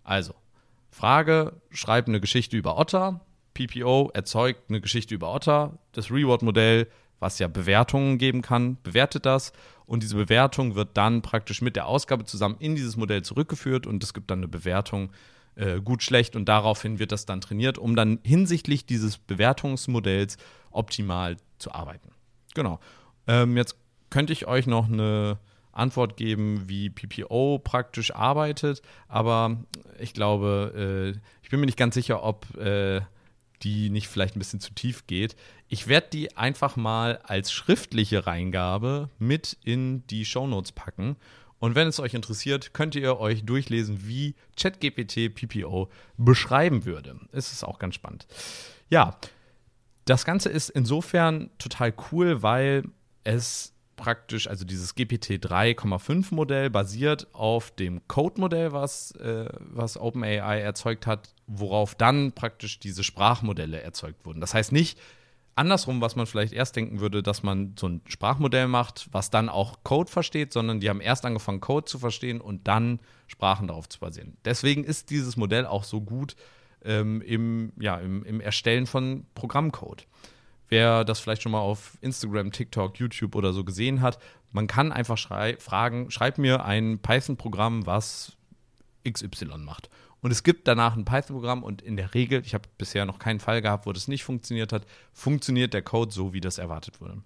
Also, 0.04 0.34
Frage, 0.90 1.60
schreib 1.70 2.08
eine 2.08 2.20
Geschichte 2.20 2.56
über 2.56 2.78
Otter. 2.78 3.20
PPO 3.54 4.10
erzeugt 4.14 4.68
eine 4.68 4.80
Geschichte 4.80 5.14
über 5.14 5.32
Otter. 5.32 5.78
Das 5.92 6.10
Reward-Modell, 6.10 6.88
was 7.18 7.38
ja 7.38 7.48
Bewertungen 7.48 8.18
geben 8.18 8.42
kann, 8.42 8.78
bewertet 8.82 9.26
das. 9.26 9.52
Und 9.86 10.02
diese 10.02 10.16
Bewertung 10.16 10.74
wird 10.74 10.96
dann 10.96 11.22
praktisch 11.22 11.62
mit 11.62 11.76
der 11.76 11.86
Ausgabe 11.86 12.24
zusammen 12.24 12.56
in 12.60 12.76
dieses 12.76 12.96
Modell 12.96 13.22
zurückgeführt 13.22 13.86
und 13.86 14.02
es 14.02 14.14
gibt 14.14 14.30
dann 14.30 14.38
eine 14.38 14.48
Bewertung 14.48 15.10
äh, 15.56 15.80
gut, 15.80 16.02
schlecht 16.02 16.36
und 16.36 16.48
daraufhin 16.48 16.98
wird 16.98 17.12
das 17.12 17.26
dann 17.26 17.40
trainiert, 17.40 17.76
um 17.76 17.96
dann 17.96 18.20
hinsichtlich 18.22 18.86
dieses 18.86 19.18
Bewertungsmodells 19.18 20.36
optimal 20.70 21.36
zu 21.58 21.72
arbeiten. 21.72 22.10
Genau. 22.54 22.80
Ähm, 23.26 23.56
jetzt 23.56 23.76
könnte 24.10 24.32
ich 24.32 24.46
euch 24.46 24.66
noch 24.66 24.88
eine 24.88 25.38
Antwort 25.72 26.16
geben, 26.16 26.68
wie 26.68 26.90
PPO 26.90 27.60
praktisch 27.62 28.14
arbeitet, 28.14 28.82
aber 29.08 29.58
ich 29.98 30.12
glaube, 30.14 31.14
äh, 31.14 31.18
ich 31.42 31.50
bin 31.50 31.60
mir 31.60 31.66
nicht 31.66 31.78
ganz 31.78 31.94
sicher, 31.94 32.22
ob 32.24 32.56
äh, 32.56 33.00
die 33.62 33.90
nicht 33.90 34.08
vielleicht 34.08 34.36
ein 34.36 34.40
bisschen 34.40 34.60
zu 34.60 34.72
tief 34.74 35.06
geht. 35.06 35.36
Ich 35.68 35.86
werde 35.86 36.08
die 36.12 36.36
einfach 36.36 36.76
mal 36.76 37.18
als 37.24 37.52
schriftliche 37.52 38.26
Reingabe 38.26 39.10
mit 39.18 39.56
in 39.64 40.06
die 40.08 40.24
Shownotes 40.24 40.72
packen. 40.72 41.16
Und 41.58 41.74
wenn 41.74 41.88
es 41.88 42.00
euch 42.00 42.14
interessiert, 42.14 42.72
könnt 42.72 42.94
ihr 42.94 43.20
euch 43.20 43.44
durchlesen, 43.44 44.06
wie 44.06 44.34
ChatGPT 44.58 45.34
PPO 45.34 45.90
beschreiben 46.16 46.86
würde. 46.86 47.20
Es 47.32 47.52
ist 47.52 47.64
auch 47.64 47.78
ganz 47.78 47.94
spannend. 47.94 48.26
Ja, 48.88 49.18
das 50.04 50.24
Ganze 50.24 50.48
ist 50.48 50.70
insofern 50.70 51.50
total 51.58 51.92
cool, 52.10 52.42
weil 52.42 52.84
es 53.24 53.74
praktisch, 53.96 54.48
also 54.48 54.64
dieses 54.64 54.94
GPT 54.94 55.32
3,5 55.32 56.34
Modell 56.34 56.70
basiert 56.70 57.28
auf 57.34 57.70
dem 57.70 58.00
Code-Modell, 58.08 58.72
was, 58.72 59.12
äh, 59.12 59.46
was 59.58 59.98
OpenAI 59.98 60.60
erzeugt 60.60 61.06
hat, 61.06 61.34
worauf 61.46 61.94
dann 61.94 62.32
praktisch 62.32 62.80
diese 62.80 63.04
Sprachmodelle 63.04 63.82
erzeugt 63.82 64.24
wurden. 64.24 64.40
Das 64.40 64.54
heißt 64.54 64.72
nicht 64.72 64.98
andersrum, 65.54 66.00
was 66.00 66.16
man 66.16 66.26
vielleicht 66.26 66.54
erst 66.54 66.76
denken 66.76 67.00
würde, 67.00 67.22
dass 67.22 67.42
man 67.42 67.74
so 67.78 67.88
ein 67.88 68.00
Sprachmodell 68.06 68.68
macht, 68.68 69.08
was 69.12 69.30
dann 69.30 69.50
auch 69.50 69.84
Code 69.84 70.10
versteht, 70.10 70.54
sondern 70.54 70.80
die 70.80 70.88
haben 70.88 71.02
erst 71.02 71.26
angefangen, 71.26 71.60
Code 71.60 71.84
zu 71.84 71.98
verstehen 71.98 72.40
und 72.40 72.66
dann 72.66 73.00
Sprachen 73.26 73.68
darauf 73.68 73.88
zu 73.88 74.00
basieren. 74.00 74.38
Deswegen 74.46 74.82
ist 74.82 75.10
dieses 75.10 75.36
Modell 75.36 75.66
auch 75.66 75.84
so 75.84 76.00
gut 76.00 76.36
ähm, 76.84 77.20
im, 77.22 77.72
ja, 77.78 77.96
im, 77.96 78.24
im 78.24 78.40
Erstellen 78.40 78.86
von 78.86 79.26
Programmcode 79.34 80.06
wer 80.70 81.04
das 81.04 81.20
vielleicht 81.20 81.42
schon 81.42 81.52
mal 81.52 81.60
auf 81.60 81.98
Instagram, 82.00 82.52
TikTok, 82.52 82.98
YouTube 82.98 83.34
oder 83.34 83.52
so 83.52 83.64
gesehen 83.64 84.00
hat, 84.00 84.18
man 84.52 84.66
kann 84.66 84.92
einfach 84.92 85.18
schrei 85.18 85.56
fragen, 85.58 86.10
schreib 86.10 86.38
mir 86.38 86.64
ein 86.64 86.98
Python-Programm, 87.00 87.86
was 87.86 88.36
XY 89.08 89.58
macht. 89.58 89.90
Und 90.22 90.30
es 90.30 90.42
gibt 90.42 90.68
danach 90.68 90.96
ein 90.96 91.04
Python-Programm 91.04 91.62
und 91.62 91.82
in 91.82 91.96
der 91.96 92.14
Regel, 92.14 92.42
ich 92.44 92.54
habe 92.54 92.68
bisher 92.78 93.04
noch 93.04 93.18
keinen 93.18 93.40
Fall 93.40 93.62
gehabt, 93.62 93.86
wo 93.86 93.92
das 93.92 94.08
nicht 94.08 94.24
funktioniert 94.24 94.72
hat, 94.72 94.86
funktioniert 95.12 95.74
der 95.74 95.82
Code 95.82 96.12
so, 96.12 96.32
wie 96.32 96.40
das 96.40 96.58
erwartet 96.58 97.00
wurde. 97.00 97.22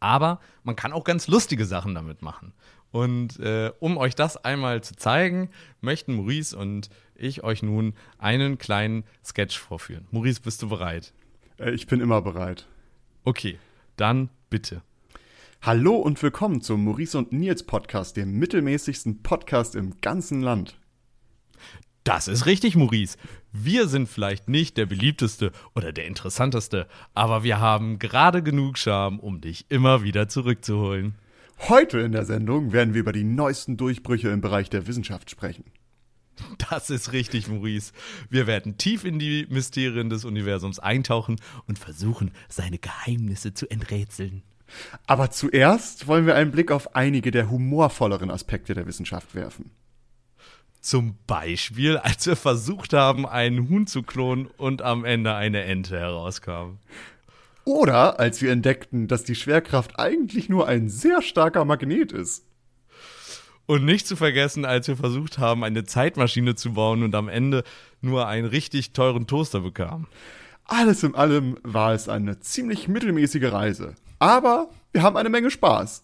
Aber 0.00 0.40
man 0.64 0.76
kann 0.76 0.92
auch 0.92 1.04
ganz 1.04 1.28
lustige 1.28 1.66
Sachen 1.66 1.94
damit 1.94 2.20
machen. 2.22 2.52
Und 2.90 3.38
äh, 3.38 3.70
um 3.80 3.96
euch 3.96 4.14
das 4.14 4.42
einmal 4.44 4.82
zu 4.82 4.96
zeigen, 4.96 5.50
möchten 5.80 6.14
Maurice 6.14 6.56
und 6.56 6.88
ich 7.18 7.42
euch 7.42 7.62
nun 7.62 7.94
einen 8.18 8.58
kleinen 8.58 9.04
Sketch 9.24 9.58
vorführen. 9.58 10.06
Maurice, 10.10 10.40
bist 10.40 10.62
du 10.62 10.68
bereit? 10.68 11.12
Äh, 11.58 11.72
ich 11.72 11.86
bin 11.86 12.00
immer 12.00 12.22
bereit. 12.22 12.66
Okay, 13.24 13.58
dann 13.96 14.30
bitte. 14.48 14.82
Hallo 15.60 15.96
und 15.96 16.22
willkommen 16.22 16.60
zum 16.60 16.84
Maurice 16.84 17.18
und 17.18 17.32
Nils 17.32 17.64
Podcast, 17.64 18.16
dem 18.16 18.38
mittelmäßigsten 18.38 19.22
Podcast 19.22 19.74
im 19.74 20.00
ganzen 20.00 20.40
Land. 20.40 20.78
Das 22.04 22.28
ist 22.28 22.46
richtig, 22.46 22.76
Maurice. 22.76 23.18
Wir 23.52 23.88
sind 23.88 24.08
vielleicht 24.08 24.48
nicht 24.48 24.76
der 24.76 24.86
beliebteste 24.86 25.52
oder 25.74 25.92
der 25.92 26.06
interessanteste, 26.06 26.86
aber 27.12 27.42
wir 27.42 27.60
haben 27.60 27.98
gerade 27.98 28.42
genug 28.42 28.78
Charme, 28.78 29.18
um 29.18 29.40
dich 29.40 29.66
immer 29.68 30.02
wieder 30.04 30.28
zurückzuholen. 30.28 31.16
Heute 31.68 31.98
in 31.98 32.12
der 32.12 32.24
Sendung 32.24 32.72
werden 32.72 32.94
wir 32.94 33.00
über 33.00 33.12
die 33.12 33.24
neuesten 33.24 33.76
Durchbrüche 33.76 34.28
im 34.28 34.40
Bereich 34.40 34.70
der 34.70 34.86
Wissenschaft 34.86 35.28
sprechen. 35.28 35.64
Das 36.70 36.90
ist 36.90 37.12
richtig, 37.12 37.48
Maurice. 37.48 37.92
Wir 38.28 38.46
werden 38.46 38.76
tief 38.76 39.04
in 39.04 39.18
die 39.18 39.46
Mysterien 39.48 40.10
des 40.10 40.24
Universums 40.24 40.78
eintauchen 40.78 41.36
und 41.66 41.78
versuchen, 41.78 42.32
seine 42.48 42.78
Geheimnisse 42.78 43.54
zu 43.54 43.70
enträtseln. 43.70 44.42
Aber 45.06 45.30
zuerst 45.30 46.06
wollen 46.06 46.26
wir 46.26 46.34
einen 46.34 46.50
Blick 46.50 46.70
auf 46.70 46.94
einige 46.94 47.30
der 47.30 47.50
humorvolleren 47.50 48.30
Aspekte 48.30 48.74
der 48.74 48.86
Wissenschaft 48.86 49.34
werfen. 49.34 49.70
Zum 50.80 51.16
Beispiel, 51.26 51.96
als 51.96 52.26
wir 52.26 52.36
versucht 52.36 52.92
haben, 52.92 53.26
einen 53.26 53.68
Huhn 53.68 53.86
zu 53.86 54.02
klonen 54.02 54.46
und 54.56 54.82
am 54.82 55.04
Ende 55.04 55.34
eine 55.34 55.62
Ente 55.64 55.98
herauskam. 55.98 56.78
Oder 57.64 58.18
als 58.18 58.40
wir 58.40 58.52
entdeckten, 58.52 59.08
dass 59.08 59.24
die 59.24 59.34
Schwerkraft 59.34 59.98
eigentlich 59.98 60.48
nur 60.48 60.68
ein 60.68 60.88
sehr 60.88 61.20
starker 61.20 61.64
Magnet 61.64 62.12
ist. 62.12 62.47
Und 63.68 63.84
nicht 63.84 64.06
zu 64.06 64.16
vergessen, 64.16 64.64
als 64.64 64.88
wir 64.88 64.96
versucht 64.96 65.36
haben, 65.36 65.62
eine 65.62 65.84
Zeitmaschine 65.84 66.54
zu 66.54 66.72
bauen 66.72 67.02
und 67.02 67.14
am 67.14 67.28
Ende 67.28 67.64
nur 68.00 68.26
einen 68.26 68.48
richtig 68.48 68.94
teuren 68.94 69.26
Toaster 69.26 69.60
bekamen. 69.60 70.06
Alles 70.64 71.02
in 71.02 71.14
allem 71.14 71.58
war 71.64 71.92
es 71.92 72.08
eine 72.08 72.40
ziemlich 72.40 72.88
mittelmäßige 72.88 73.52
Reise. 73.52 73.94
Aber 74.20 74.70
wir 74.92 75.02
haben 75.02 75.18
eine 75.18 75.28
Menge 75.28 75.50
Spaß. 75.50 76.02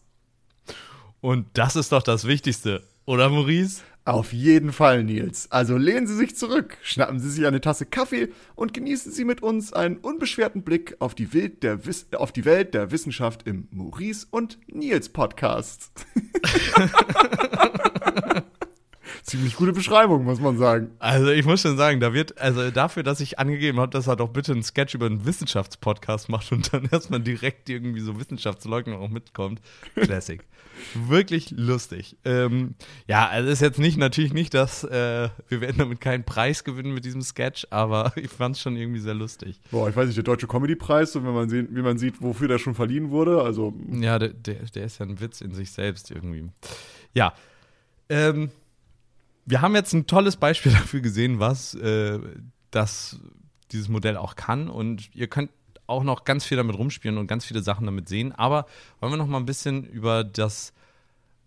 Und 1.23 1.47
das 1.55 1.75
ist 1.75 1.91
doch 1.93 2.03
das 2.03 2.27
Wichtigste, 2.27 2.83
oder 3.07 3.31
Maurice? 3.31 3.81
Auf 4.07 4.35
jeden 4.35 4.73
Fall, 4.73 5.03
Nils. 5.03 5.51
Also 5.51 5.79
lehnen 5.79 6.07
Sie 6.07 6.15
sich 6.15 6.37
zurück, 6.37 6.77
schnappen 6.83 7.21
Sie 7.21 7.31
sich 7.31 7.47
eine 7.47 7.63
Tasse 7.63 7.87
Kaffee 7.87 8.29
und 8.55 8.75
genießen 8.75 9.11
Sie 9.11 9.25
mit 9.25 9.43
uns 9.43 9.73
einen 9.73 9.97
unbeschwerten 9.97 10.63
Blick 10.63 10.97
auf 10.99 11.15
die, 11.15 11.33
Welt 11.33 11.63
der, 11.63 11.81
auf 12.19 12.31
die 12.31 12.45
Welt 12.45 12.75
der 12.75 12.91
Wissenschaft 12.91 13.47
im 13.47 13.67
Maurice 13.71 14.27
und 14.31 14.59
Nils 14.67 15.09
Podcast. 15.09 15.91
Ziemlich 19.25 19.57
gute 19.57 19.73
Beschreibung, 19.73 20.23
muss 20.25 20.39
man 20.39 20.59
sagen. 20.59 20.91
Also 20.99 21.31
ich 21.31 21.47
muss 21.47 21.63
schon 21.63 21.79
sagen, 21.79 21.99
da 21.99 22.13
wird, 22.13 22.39
also 22.39 22.71
dafür, 22.71 23.03
dass 23.03 23.21
ich 23.21 23.39
angegeben 23.39 23.81
habe, 23.81 23.91
dass 23.91 24.07
er 24.07 24.17
doch 24.17 24.29
bitte 24.29 24.53
einen 24.53 24.63
Sketch 24.63 24.95
über 24.95 25.07
einen 25.07 25.25
Wissenschaftspodcast 25.25 26.29
macht 26.29 26.53
und 26.53 26.75
dann 26.75 26.87
erstmal 26.93 27.21
direkt 27.21 27.71
irgendwie 27.71 28.01
so 28.01 28.21
Wissenschaftsleugner 28.21 28.99
auch 28.99 29.09
mitkommt. 29.09 29.63
Classic. 29.95 30.45
Wirklich 31.09 31.53
lustig. 31.53 32.19
Ähm, 32.27 32.75
ja, 33.09 33.27
also 33.27 33.49
ist 33.49 33.63
jetzt 33.63 33.79
nicht, 33.79 33.97
natürlich 33.97 34.35
nicht, 34.35 34.53
dass 34.53 34.85
äh, 34.85 35.31
wir 35.49 35.61
werden 35.63 35.79
damit 35.79 36.03
keinen 36.03 36.25
Preis 36.25 36.63
gewinnen 36.63 36.93
mit 36.93 37.07
diesem 37.07 37.23
Sketch, 37.23 37.67
aber 37.71 38.13
ich 38.17 38.31
fand 38.31 38.57
es 38.57 38.63
schon 38.63 38.77
irgendwie 38.77 39.01
sehr 39.01 39.15
lustig. 39.15 39.59
Boah, 39.71 39.89
ich 39.89 39.97
weiß 39.97 40.05
nicht, 40.05 40.17
der 40.19 40.25
Deutsche 40.25 40.47
Comedy-Preis, 40.47 41.15
wenn 41.15 41.23
man 41.23 41.49
sehen, 41.49 41.69
wie 41.71 41.81
man 41.81 41.97
sieht, 41.97 42.21
wofür 42.21 42.49
der 42.49 42.59
schon 42.59 42.75
verliehen 42.75 43.09
wurde, 43.09 43.41
also. 43.41 43.73
Ja, 43.91 44.19
der, 44.19 44.35
der, 44.35 44.57
der 44.75 44.85
ist 44.85 44.99
ja 44.99 45.07
ein 45.07 45.19
Witz 45.19 45.41
in 45.41 45.55
sich 45.55 45.73
selbst 45.73 46.11
irgendwie. 46.11 46.51
Ja. 47.15 47.33
Ähm, 48.11 48.51
wir 49.47 49.63
haben 49.63 49.75
jetzt 49.75 49.93
ein 49.93 50.07
tolles 50.07 50.37
Beispiel 50.37 50.73
dafür 50.73 51.01
gesehen, 51.01 51.41
was 51.41 51.75
äh, 51.75 52.19
das, 52.71 53.19
dieses 53.73 53.89
Modell 53.89 54.17
auch 54.17 54.37
kann. 54.37 54.69
Und 54.69 55.15
ihr 55.15 55.29
könnt 55.29 55.51
auch 55.87 56.03
noch 56.03 56.25
ganz 56.25 56.45
viel 56.45 56.57
damit 56.57 56.77
rumspielen 56.77 57.19
und 57.19 57.27
ganz 57.27 57.45
viele 57.45 57.63
Sachen 57.63 57.87
damit 57.87 58.09
sehen. 58.09 58.33
Aber 58.33 58.67
wollen 59.01 59.13
wir 59.13 59.17
noch 59.17 59.27
mal 59.27 59.39
ein 59.39 59.47
bisschen 59.47 59.85
über 59.85 60.25
das, 60.25 60.73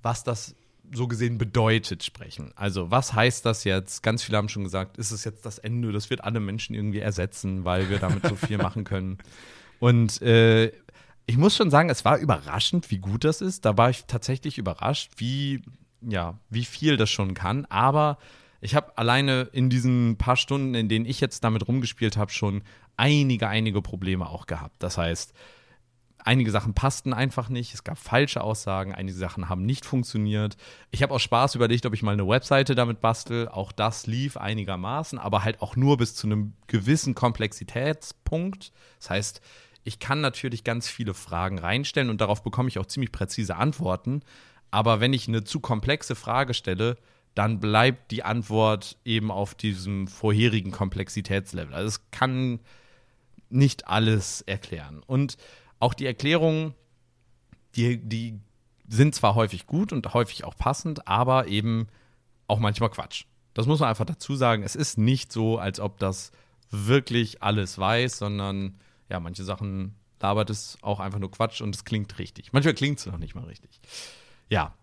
was 0.01 0.23
das 0.23 0.55
so 0.93 1.07
gesehen 1.07 1.37
bedeutet, 1.37 2.03
sprechen. 2.03 2.53
Also, 2.55 2.91
was 2.91 3.13
heißt 3.13 3.45
das 3.45 3.63
jetzt? 3.65 4.03
Ganz 4.03 4.23
viele 4.23 4.37
haben 4.37 4.47
schon 4.47 4.63
gesagt, 4.63 4.97
ist 4.97 5.11
es 5.11 5.25
jetzt 5.25 5.45
das 5.45 5.57
Ende? 5.57 5.91
Das 5.91 6.09
wird 6.09 6.23
alle 6.23 6.39
Menschen 6.39 6.75
irgendwie 6.75 6.99
ersetzen, 6.99 7.65
weil 7.65 7.89
wir 7.89 7.99
damit 7.99 8.25
so 8.25 8.35
viel 8.35 8.57
machen 8.57 8.83
können. 8.83 9.17
Und 9.79 10.21
äh, 10.21 10.71
ich 11.25 11.37
muss 11.37 11.55
schon 11.57 11.69
sagen, 11.69 11.89
es 11.89 12.05
war 12.05 12.17
überraschend, 12.17 12.89
wie 12.89 12.99
gut 12.99 13.25
das 13.25 13.41
ist. 13.41 13.65
Da 13.65 13.77
war 13.77 13.89
ich 13.89 14.05
tatsächlich 14.05 14.57
überrascht, 14.57 15.11
wie 15.17 15.61
ja, 16.01 16.39
wie 16.49 16.65
viel 16.65 16.97
das 16.97 17.09
schon 17.09 17.33
kann. 17.33 17.65
Aber 17.65 18.17
ich 18.61 18.75
habe 18.75 18.97
alleine 18.97 19.49
in 19.51 19.69
diesen 19.69 20.17
paar 20.17 20.35
Stunden, 20.35 20.73
in 20.73 20.89
denen 20.89 21.05
ich 21.05 21.19
jetzt 21.21 21.43
damit 21.43 21.67
rumgespielt 21.67 22.17
habe, 22.17 22.31
schon 22.31 22.63
einige, 22.95 23.47
einige 23.47 23.81
Probleme 23.81 24.27
auch 24.27 24.47
gehabt. 24.47 24.81
Das 24.81 24.97
heißt, 24.97 25.33
einige 26.27 26.51
Sachen 26.51 26.73
passten 26.73 27.13
einfach 27.13 27.49
nicht, 27.49 27.73
es 27.73 27.83
gab 27.83 27.97
falsche 27.97 28.41
Aussagen, 28.41 28.93
einige 28.93 29.17
Sachen 29.17 29.47
haben 29.47 29.65
nicht 29.65 29.85
funktioniert. 29.85 30.57
Ich 30.91 31.01
habe 31.01 31.13
auch 31.13 31.19
Spaß 31.19 31.55
überlegt, 31.55 31.85
ob 31.85 31.93
ich 31.93 32.03
mal 32.03 32.11
eine 32.11 32.27
Webseite 32.27 32.75
damit 32.75 32.99
bastel. 32.99 33.47
Auch 33.47 33.71
das 33.71 34.07
lief 34.07 34.35
einigermaßen, 34.35 35.19
aber 35.19 35.43
halt 35.43 35.61
auch 35.61 35.75
nur 35.75 35.97
bis 35.97 36.15
zu 36.15 36.27
einem 36.27 36.53
gewissen 36.67 37.15
Komplexitätspunkt. 37.15 38.73
Das 38.99 39.09
heißt, 39.09 39.41
ich 39.83 39.99
kann 39.99 40.19
natürlich 40.19 40.65
ganz 40.65 40.89
viele 40.89 41.13
Fragen 41.13 41.59
reinstellen 41.59 42.09
und 42.09 42.19
darauf 42.19 42.43
bekomme 42.43 42.67
ich 42.67 42.77
auch 42.77 42.87
ziemlich 42.87 43.13
präzise 43.13 43.55
Antworten. 43.55 44.21
Aber 44.71 44.99
wenn 44.99 45.13
ich 45.13 45.27
eine 45.27 45.43
zu 45.43 45.59
komplexe 45.59 46.15
Frage 46.15 46.53
stelle, 46.53 46.97
dann 47.35 47.59
bleibt 47.59 48.11
die 48.11 48.23
Antwort 48.23 48.97
eben 49.05 49.31
auf 49.31 49.53
diesem 49.53 50.07
vorherigen 50.07 50.71
Komplexitätslevel. 50.71 51.73
Also 51.73 51.87
es 51.87 52.11
kann 52.11 52.59
nicht 53.49 53.87
alles 53.87 54.41
erklären. 54.41 55.03
Und 55.05 55.37
auch 55.79 55.93
die 55.93 56.07
Erklärungen, 56.07 56.73
die, 57.75 57.97
die 57.97 58.39
sind 58.87 59.13
zwar 59.13 59.35
häufig 59.35 59.67
gut 59.67 59.93
und 59.93 60.13
häufig 60.13 60.43
auch 60.45 60.55
passend, 60.55 61.07
aber 61.07 61.47
eben 61.47 61.87
auch 62.47 62.59
manchmal 62.59 62.89
Quatsch. 62.89 63.25
Das 63.53 63.67
muss 63.67 63.79
man 63.79 63.89
einfach 63.89 64.05
dazu 64.05 64.35
sagen. 64.35 64.63
Es 64.63 64.75
ist 64.75 64.97
nicht 64.97 65.31
so, 65.31 65.59
als 65.59 65.79
ob 65.79 65.99
das 65.99 66.31
wirklich 66.71 67.43
alles 67.43 67.77
weiß, 67.77 68.17
sondern 68.17 68.79
ja, 69.09 69.19
manche 69.19 69.43
Sachen 69.43 69.95
labert 70.19 70.49
es 70.49 70.77
auch 70.81 70.99
einfach 70.99 71.19
nur 71.19 71.31
Quatsch 71.31 71.61
und 71.61 71.75
es 71.75 71.85
klingt 71.85 72.17
richtig. 72.17 72.51
Manchmal 72.51 72.73
klingt 72.73 72.99
es 72.99 73.05
noch 73.05 73.19
nicht 73.19 73.35
mal 73.35 73.45
richtig 73.45 73.79
ja. 74.49 74.73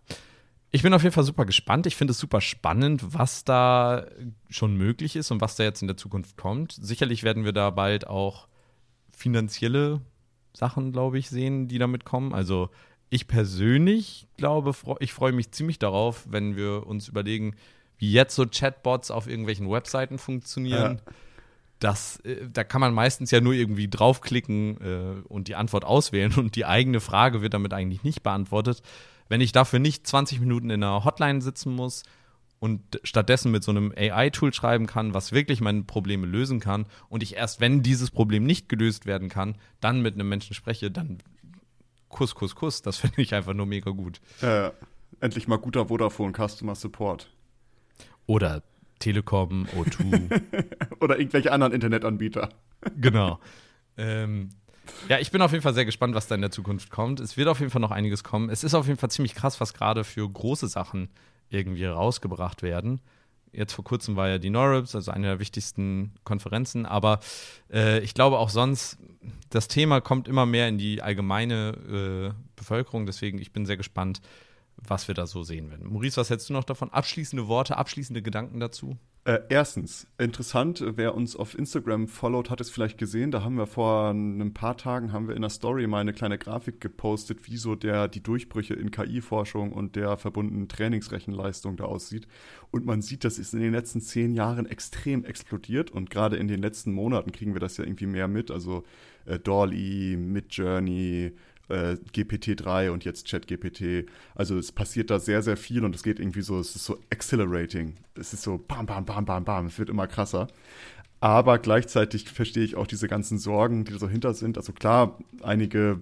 Ich 0.71 0.83
bin 0.83 0.93
auf 0.93 1.05
jeden 1.05 1.15
Fall 1.15 1.25
super 1.25 1.45
gespannt. 1.45 1.87
Ich 1.87 1.95
finde 1.95 2.11
es 2.11 2.19
super 2.19 2.41
spannend, 2.41 3.15
was 3.15 3.45
da 3.45 4.07
schon 4.51 4.77
möglich 4.77 5.15
ist 5.15 5.31
und 5.31 5.41
was 5.41 5.55
da 5.55 5.63
jetzt 5.63 5.83
in 5.83 5.89
der 5.89 5.97
Zukunft 5.97 6.37
kommt. 6.37 6.73
Sicherlich 6.73 7.23
werden 7.23 7.45
wir 7.45 7.53
da 7.53 7.71
bald 7.71 8.09
auch 8.09 8.49
finanzielle 9.13 10.01
Sachen, 10.53 10.91
glaube 10.91 11.19
ich, 11.19 11.31
sehen, 11.31 11.69
die 11.69 11.79
damit 11.79 12.05
kommen. 12.05 12.35
Also 12.35 12.71
ich 13.09 13.29
persönlich 13.29 14.27
glaube, 14.37 14.75
ich 14.99 15.13
freue 15.13 15.33
mich 15.33 15.53
ziemlich 15.53 15.79
darauf, 15.79 16.27
wenn 16.29 16.57
wir 16.57 16.87
uns 16.87 17.07
überlegen, 17.07 17.55
wie 17.99 18.11
jetzt 18.11 18.35
so 18.35 18.45
Chatbots 18.47 19.11
auf 19.13 19.29
irgendwelchen 19.29 19.71
Webseiten 19.71 20.19
funktionieren. 20.19 21.01
Ja. 21.07 21.13
Das, 21.79 22.19
äh, 22.21 22.49
da 22.53 22.65
kann 22.65 22.81
man 22.81 22.95
meistens 22.95 23.31
ja 23.31 23.41
nur 23.41 23.53
irgendwie 23.53 23.89
draufklicken 23.89 24.81
äh, 24.81 25.29
und 25.29 25.49
die 25.49 25.55
Antwort 25.55 25.85
auswählen 25.85 26.35
und 26.35 26.57
die 26.57 26.65
eigene 26.65 27.01
Frage 27.01 27.43
wird 27.43 27.55
damit 27.55 27.73
eigentlich 27.73 28.03
nicht 28.03 28.23
beantwortet. 28.23 28.83
Wenn 29.29 29.41
ich 29.41 29.53
dafür 29.53 29.79
nicht 29.79 30.07
20 30.07 30.41
Minuten 30.41 30.71
in 30.71 30.83
einer 30.83 31.05
Hotline 31.05 31.41
sitzen 31.41 31.75
muss, 31.75 32.05
und 32.65 32.99
stattdessen 33.03 33.51
mit 33.51 33.63
so 33.63 33.73
einem 33.73 33.93
AI-Tool 33.95 34.55
schreiben 34.55 34.87
kann, 34.87 35.13
was 35.13 35.33
wirklich 35.33 35.61
meine 35.61 35.83
Probleme 35.83 36.27
lösen 36.27 36.61
kann 36.61 36.87
und 37.11 37.23
ich 37.23 37.37
erst, 37.37 37.61
wenn 37.61 37.83
dieses 37.83 38.11
Problem 38.11 38.45
nicht 38.45 38.71
gelöst 38.71 39.05
werden 39.05 39.29
kann, 39.29 39.57
dann 39.83 40.01
mit 40.01 40.15
einem 40.15 40.31
Menschen 40.31 40.55
spreche, 40.55 40.91
dann 40.91 41.19
Kuss, 42.09 42.35
Kuss, 42.35 42.55
Kuss. 42.55 42.81
Das 42.81 42.97
finde 43.01 43.21
ich 43.21 43.35
einfach 43.35 43.53
nur 43.53 43.67
mega 43.67 43.91
gut. 43.91 44.21
Äh, 44.41 44.71
endlich 45.21 45.47
mal 45.47 45.59
guter 45.59 45.89
Vodafone 45.89 46.33
Customer 46.33 46.75
Support. 46.75 47.31
Oder 48.25 48.63
Telekom, 48.99 49.67
O2. 49.77 50.41
Oder 51.01 51.19
irgendwelche 51.19 51.53
anderen 51.53 51.75
Internetanbieter. 51.75 52.49
genau. 52.99 53.41
Ähm, 53.99 54.49
ja, 55.09 55.19
ich 55.19 55.31
bin 55.31 55.43
auf 55.43 55.53
jeden 55.53 55.63
Fall 55.63 55.75
sehr 55.75 55.85
gespannt, 55.85 56.15
was 56.15 56.27
da 56.27 56.35
in 56.35 56.41
der 56.41 56.51
Zukunft 56.51 56.91
kommt. 56.91 57.21
Es 57.21 57.37
wird 57.37 57.49
auf 57.49 57.61
jeden 57.61 57.71
Fall 57.71 57.81
noch 57.81 57.91
einiges 57.91 58.25
kommen. 58.25 58.51
Es 58.51 58.65
ist 58.65 58.75
auf 58.75 58.87
jeden 58.87 58.99
Fall 58.99 59.11
ziemlich 59.11 59.35
krass, 59.35 59.61
was 59.61 59.75
gerade 59.75 60.05
für 60.05 60.29
große 60.29 60.69
Sachen 60.69 61.09
irgendwie 61.51 61.85
rausgebracht 61.85 62.63
werden. 62.63 63.01
Jetzt 63.53 63.73
vor 63.73 63.85
kurzem 63.85 64.17
war 64.17 64.29
ja 64.29 64.39
die 64.39 64.51
NORIPS, 64.51 64.97
also 64.97 65.13
eine 65.13 65.29
der 65.29 65.39
wichtigsten 65.39 66.13
Konferenzen, 66.25 66.87
aber 66.87 67.21
äh, 67.73 68.01
ich 68.01 68.13
glaube 68.15 68.39
auch 68.39 68.49
sonst, 68.51 68.99
das 69.49 69.69
Thema 69.69 70.01
kommt 70.01 70.27
immer 70.27 70.45
mehr 70.45 70.69
in 70.69 70.77
die 70.77 71.03
allgemeine 71.03 72.33
äh, 72.35 72.43
Bevölkerung, 72.57 73.07
deswegen 73.07 73.39
ich 73.39 73.53
bin 73.53 73.65
sehr 73.65 73.77
gespannt, 73.77 74.21
was 74.77 75.09
wir 75.09 75.15
da 75.15 75.27
so 75.27 75.43
sehen 75.43 75.71
werden. 75.71 75.93
Maurice, 75.93 76.17
was 76.17 76.31
hältst 76.31 76.49
du 76.49 76.53
noch 76.53 76.65
davon? 76.65 76.91
Abschließende 76.91 77.49
Worte, 77.49 77.77
abschließende 77.77 78.23
Gedanken 78.23 78.61
dazu? 78.61 78.99
Äh, 79.27 79.41
erstens, 79.49 80.07
interessant, 80.19 80.85
wer 80.87 81.15
uns 81.15 81.35
auf 81.35 81.59
Instagram 81.59 82.09
followt, 82.09 82.51
hat 82.51 82.61
es 82.61 82.69
vielleicht 82.69 82.99
gesehen. 82.99 83.31
Da 83.31 83.43
haben 83.43 83.57
wir 83.57 83.67
vor 83.67 84.11
ein 84.11 84.53
paar 84.53 84.77
Tagen 84.77 85.13
haben 85.13 85.29
wir 85.29 85.35
in 85.35 85.41
der 85.41 85.51
Story 85.51 85.87
mal 85.87 86.01
eine 86.01 86.13
kleine 86.13 86.37
Grafik 86.37 86.79
gepostet, 86.79 87.49
wie 87.49 87.57
so 87.57 87.75
der, 87.75 88.07
die 88.07 88.23
Durchbrüche 88.23 88.75
in 88.75 88.91
KI-Forschung 88.91 89.73
und 89.73 89.97
der 89.97 90.19
verbundenen 90.19 90.69
Trainingsrechenleistung 90.69 91.79
da 91.79 91.85
aussieht. 91.85 92.29
Und 92.71 92.85
man 92.85 93.01
sieht, 93.01 93.25
das 93.25 93.39
ist 93.39 93.55
in 93.55 93.61
den 93.61 93.73
letzten 93.73 94.03
zehn 94.03 94.35
Jahren 94.35 94.67
extrem 94.67 95.25
explodiert 95.25 95.91
und 95.91 96.11
gerade 96.11 96.37
in 96.37 96.47
den 96.47 96.61
letzten 96.61 96.93
Monaten 96.93 97.33
kriegen 97.33 97.55
wir 97.55 97.61
das 97.61 97.79
ja 97.79 97.85
irgendwie 97.85 98.07
mehr 98.07 98.29
mit. 98.29 98.51
Also 98.51 98.85
äh, 99.25 99.39
Dolly, 99.39 100.19
Midjourney, 100.19 101.33
äh, 101.69 101.97
GPT-3 102.13 102.91
und 102.91 103.05
jetzt 103.05 103.29
ChatGPT. 103.29 104.09
Also 104.35 104.59
es 104.59 104.73
passiert 104.73 105.11
da 105.11 105.19
sehr, 105.19 105.43
sehr 105.43 105.57
viel 105.57 105.85
und 105.85 105.95
es 105.95 106.03
geht 106.03 106.21
irgendwie 106.21 106.43
so, 106.43 106.59
es 106.59 106.77
ist 106.77 106.85
so 106.85 106.99
accelerating. 107.11 107.95
Es 108.15 108.33
ist 108.33 108.43
so 108.43 108.59
bam, 108.59 108.87
bam, 108.87 109.05
bam, 109.05 109.25
bam, 109.25 109.45
bam. 109.45 109.67
Es 109.67 109.79
wird 109.79 109.91
immer 109.91 110.07
krasser. 110.07 110.49
Aber 111.21 111.59
gleichzeitig 111.59 112.29
verstehe 112.29 112.65
ich 112.65 112.77
auch 112.77 112.87
diese 112.87 113.09
ganzen 113.09 113.39
Sorgen, 113.39 113.85
die 113.85 113.93
da 113.93 113.99
so 113.99 114.09
hinter 114.09 114.35
sind. 114.35 114.59
Also 114.59 114.73
klar, 114.73 115.19
einige 115.43 116.01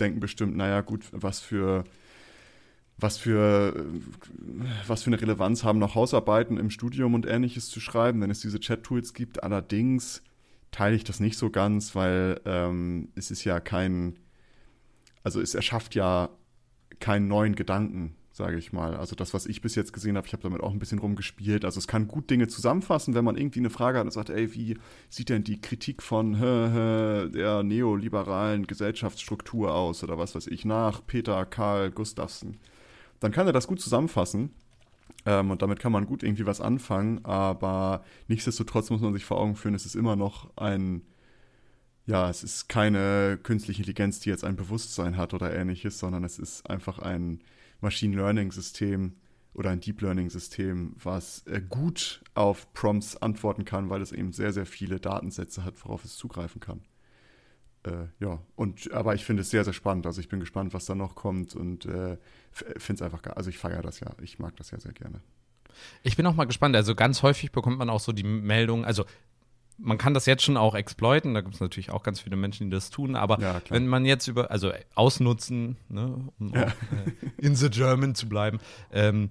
denken 0.00 0.20
bestimmt, 0.20 0.56
naja, 0.56 0.80
gut, 0.80 1.04
was 1.12 1.40
für 1.40 1.84
was 2.96 3.18
für, 3.18 3.86
was 4.86 5.02
für 5.02 5.08
eine 5.08 5.20
Relevanz 5.20 5.64
haben 5.64 5.78
noch 5.78 5.94
Hausarbeiten 5.94 6.58
im 6.58 6.70
Studium 6.70 7.14
und 7.14 7.26
ähnliches 7.26 7.68
zu 7.68 7.80
schreiben, 7.80 8.20
wenn 8.20 8.30
es 8.30 8.40
diese 8.40 8.60
Chat-Tools 8.60 9.14
gibt. 9.14 9.42
Allerdings 9.42 10.22
teile 10.70 10.96
ich 10.96 11.04
das 11.04 11.20
nicht 11.20 11.36
so 11.36 11.50
ganz, 11.50 11.94
weil 11.94 12.40
ähm, 12.44 13.08
es 13.14 13.30
ist 13.30 13.44
ja 13.44 13.60
kein, 13.60 14.16
also 15.24 15.40
es 15.40 15.54
erschafft 15.54 15.96
ja 15.96 16.28
keinen 17.00 17.26
neuen 17.26 17.56
Gedanken, 17.56 18.14
sage 18.30 18.56
ich 18.56 18.72
mal. 18.72 18.94
Also 18.94 19.16
das, 19.16 19.34
was 19.34 19.46
ich 19.46 19.62
bis 19.62 19.74
jetzt 19.74 19.92
gesehen 19.92 20.16
habe, 20.16 20.26
ich 20.26 20.32
habe 20.32 20.42
damit 20.42 20.60
auch 20.60 20.70
ein 20.70 20.78
bisschen 20.78 20.98
rumgespielt. 20.98 21.64
Also 21.64 21.78
es 21.78 21.88
kann 21.88 22.06
gut 22.06 22.30
Dinge 22.30 22.46
zusammenfassen, 22.46 23.14
wenn 23.14 23.24
man 23.24 23.36
irgendwie 23.36 23.60
eine 23.60 23.70
Frage 23.70 23.98
hat 23.98 24.04
und 24.04 24.12
sagt, 24.12 24.30
ey, 24.30 24.54
wie 24.54 24.76
sieht 25.08 25.30
denn 25.30 25.42
die 25.42 25.60
Kritik 25.60 26.02
von 26.02 26.36
hä, 26.38 26.68
hä, 26.72 27.28
der 27.30 27.62
neoliberalen 27.62 28.66
Gesellschaftsstruktur 28.66 29.74
aus 29.74 30.04
oder 30.04 30.18
was 30.18 30.34
weiß 30.34 30.46
ich 30.46 30.64
nach 30.64 31.04
Peter 31.06 31.44
Karl 31.46 31.90
Gustafsson. 31.90 32.58
Dann 33.20 33.32
kann 33.32 33.46
er 33.46 33.52
das 33.52 33.66
gut 33.66 33.80
zusammenfassen. 33.80 34.50
Ähm, 35.26 35.50
und 35.50 35.62
damit 35.62 35.78
kann 35.78 35.92
man 35.92 36.06
gut 36.06 36.22
irgendwie 36.22 36.44
was 36.44 36.60
anfangen, 36.60 37.24
aber 37.24 38.04
nichtsdestotrotz 38.28 38.90
muss 38.90 39.00
man 39.00 39.14
sich 39.14 39.24
vor 39.24 39.38
Augen 39.38 39.56
führen, 39.56 39.74
es 39.74 39.86
ist 39.86 39.94
immer 39.94 40.16
noch 40.16 40.54
ein 40.56 41.02
ja, 42.06 42.28
es 42.28 42.44
ist 42.44 42.68
keine 42.68 43.38
künstliche 43.42 43.80
Intelligenz, 43.80 44.20
die 44.20 44.30
jetzt 44.30 44.44
ein 44.44 44.56
Bewusstsein 44.56 45.16
hat 45.16 45.32
oder 45.32 45.54
ähnliches, 45.54 45.98
sondern 45.98 46.24
es 46.24 46.38
ist 46.38 46.68
einfach 46.68 46.98
ein 46.98 47.42
Machine 47.80 48.16
Learning 48.16 48.52
System 48.52 49.16
oder 49.54 49.70
ein 49.70 49.80
Deep 49.80 50.02
Learning 50.02 50.28
System, 50.28 50.94
was 51.02 51.46
äh, 51.46 51.62
gut 51.62 52.22
auf 52.34 52.72
Prompts 52.74 53.16
antworten 53.16 53.64
kann, 53.64 53.88
weil 53.88 54.02
es 54.02 54.12
eben 54.12 54.32
sehr, 54.32 54.52
sehr 54.52 54.66
viele 54.66 55.00
Datensätze 55.00 55.64
hat, 55.64 55.82
worauf 55.84 56.04
es 56.04 56.16
zugreifen 56.16 56.60
kann. 56.60 56.82
Äh, 57.84 58.08
ja, 58.18 58.42
und 58.56 58.92
aber 58.92 59.14
ich 59.14 59.24
finde 59.24 59.42
es 59.42 59.50
sehr, 59.50 59.64
sehr 59.64 59.72
spannend. 59.72 60.06
Also 60.06 60.20
ich 60.20 60.28
bin 60.28 60.40
gespannt, 60.40 60.74
was 60.74 60.86
da 60.86 60.94
noch 60.94 61.14
kommt 61.14 61.54
und 61.54 61.86
äh, 61.86 62.18
finde 62.50 62.94
es 62.94 63.02
einfach, 63.02 63.22
also 63.36 63.48
ich 63.48 63.58
feiere 63.58 63.82
das 63.82 64.00
ja, 64.00 64.14
ich 64.20 64.38
mag 64.38 64.56
das 64.56 64.70
ja 64.72 64.80
sehr 64.80 64.92
gerne. 64.92 65.20
Ich 66.02 66.16
bin 66.16 66.26
auch 66.26 66.34
mal 66.34 66.44
gespannt. 66.44 66.76
Also 66.76 66.94
ganz 66.94 67.22
häufig 67.22 67.52
bekommt 67.52 67.78
man 67.78 67.90
auch 67.90 68.00
so 68.00 68.12
die 68.12 68.24
Meldung, 68.24 68.84
also 68.84 69.04
man 69.78 69.98
kann 69.98 70.14
das 70.14 70.26
jetzt 70.26 70.42
schon 70.42 70.56
auch 70.56 70.74
exploiten, 70.74 71.34
da 71.34 71.40
gibt 71.40 71.54
es 71.54 71.60
natürlich 71.60 71.90
auch 71.90 72.02
ganz 72.02 72.20
viele 72.20 72.36
Menschen, 72.36 72.70
die 72.70 72.74
das 72.74 72.90
tun, 72.90 73.16
aber 73.16 73.40
ja, 73.40 73.60
wenn 73.68 73.86
man 73.86 74.04
jetzt 74.04 74.28
über, 74.28 74.50
also 74.50 74.72
ausnutzen, 74.94 75.76
ne, 75.88 76.28
um 76.38 76.54
ja. 76.54 76.66
auch, 76.66 76.68
äh, 76.68 77.30
in 77.38 77.56
the 77.56 77.70
German 77.70 78.14
zu 78.14 78.28
bleiben, 78.28 78.60
ähm, 78.92 79.30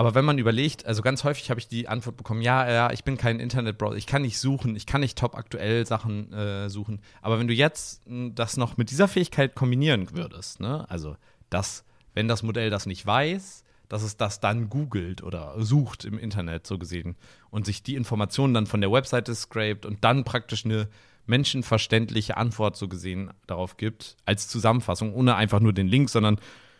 aber 0.00 0.14
wenn 0.14 0.24
man 0.24 0.38
überlegt, 0.38 0.86
also 0.86 1.02
ganz 1.02 1.24
häufig 1.24 1.50
habe 1.50 1.60
ich 1.60 1.68
die 1.68 1.86
Antwort 1.86 2.16
bekommen, 2.16 2.40
ja, 2.40 2.70
ja, 2.70 2.90
ich 2.90 3.04
bin 3.04 3.18
kein 3.18 3.38
Internetbrowser, 3.38 3.96
ich 3.96 4.06
kann 4.06 4.22
nicht 4.22 4.38
suchen, 4.38 4.74
ich 4.74 4.86
kann 4.86 5.02
nicht 5.02 5.18
top 5.18 5.34
aktuell 5.34 5.84
Sachen 5.84 6.32
äh, 6.32 6.70
suchen. 6.70 7.02
Aber 7.20 7.38
wenn 7.38 7.48
du 7.48 7.52
jetzt 7.52 8.06
hm, 8.06 8.34
das 8.34 8.56
noch 8.56 8.78
mit 8.78 8.90
dieser 8.90 9.08
Fähigkeit 9.08 9.54
kombinieren 9.54 10.08
würdest, 10.16 10.58
ne, 10.58 10.88
also 10.88 11.16
das, 11.50 11.84
wenn 12.14 12.28
das 12.28 12.42
Modell 12.42 12.70
das 12.70 12.86
nicht 12.86 13.04
weiß, 13.04 13.62
dass 13.90 14.02
es 14.02 14.16
das 14.16 14.40
dann 14.40 14.70
googelt 14.70 15.22
oder 15.22 15.54
sucht 15.58 16.06
im 16.06 16.18
Internet, 16.18 16.66
so 16.66 16.78
gesehen, 16.78 17.16
und 17.50 17.66
sich 17.66 17.82
die 17.82 17.96
Informationen 17.96 18.54
dann 18.54 18.66
von 18.66 18.80
der 18.80 18.90
Webseite 18.90 19.34
scrapt 19.34 19.84
und 19.84 20.02
dann 20.02 20.24
praktisch 20.24 20.64
eine 20.64 20.88
menschenverständliche 21.26 22.36
Antwort 22.36 22.76
so 22.76 22.88
gesehen 22.88 23.30
darauf 23.46 23.76
gibt, 23.76 24.16
als 24.24 24.48
Zusammenfassung, 24.48 25.12
ohne 25.12 25.34
einfach 25.34 25.60
nur 25.60 25.72
den 25.72 25.88
Link, 25.88 26.08
sondern 26.08 26.38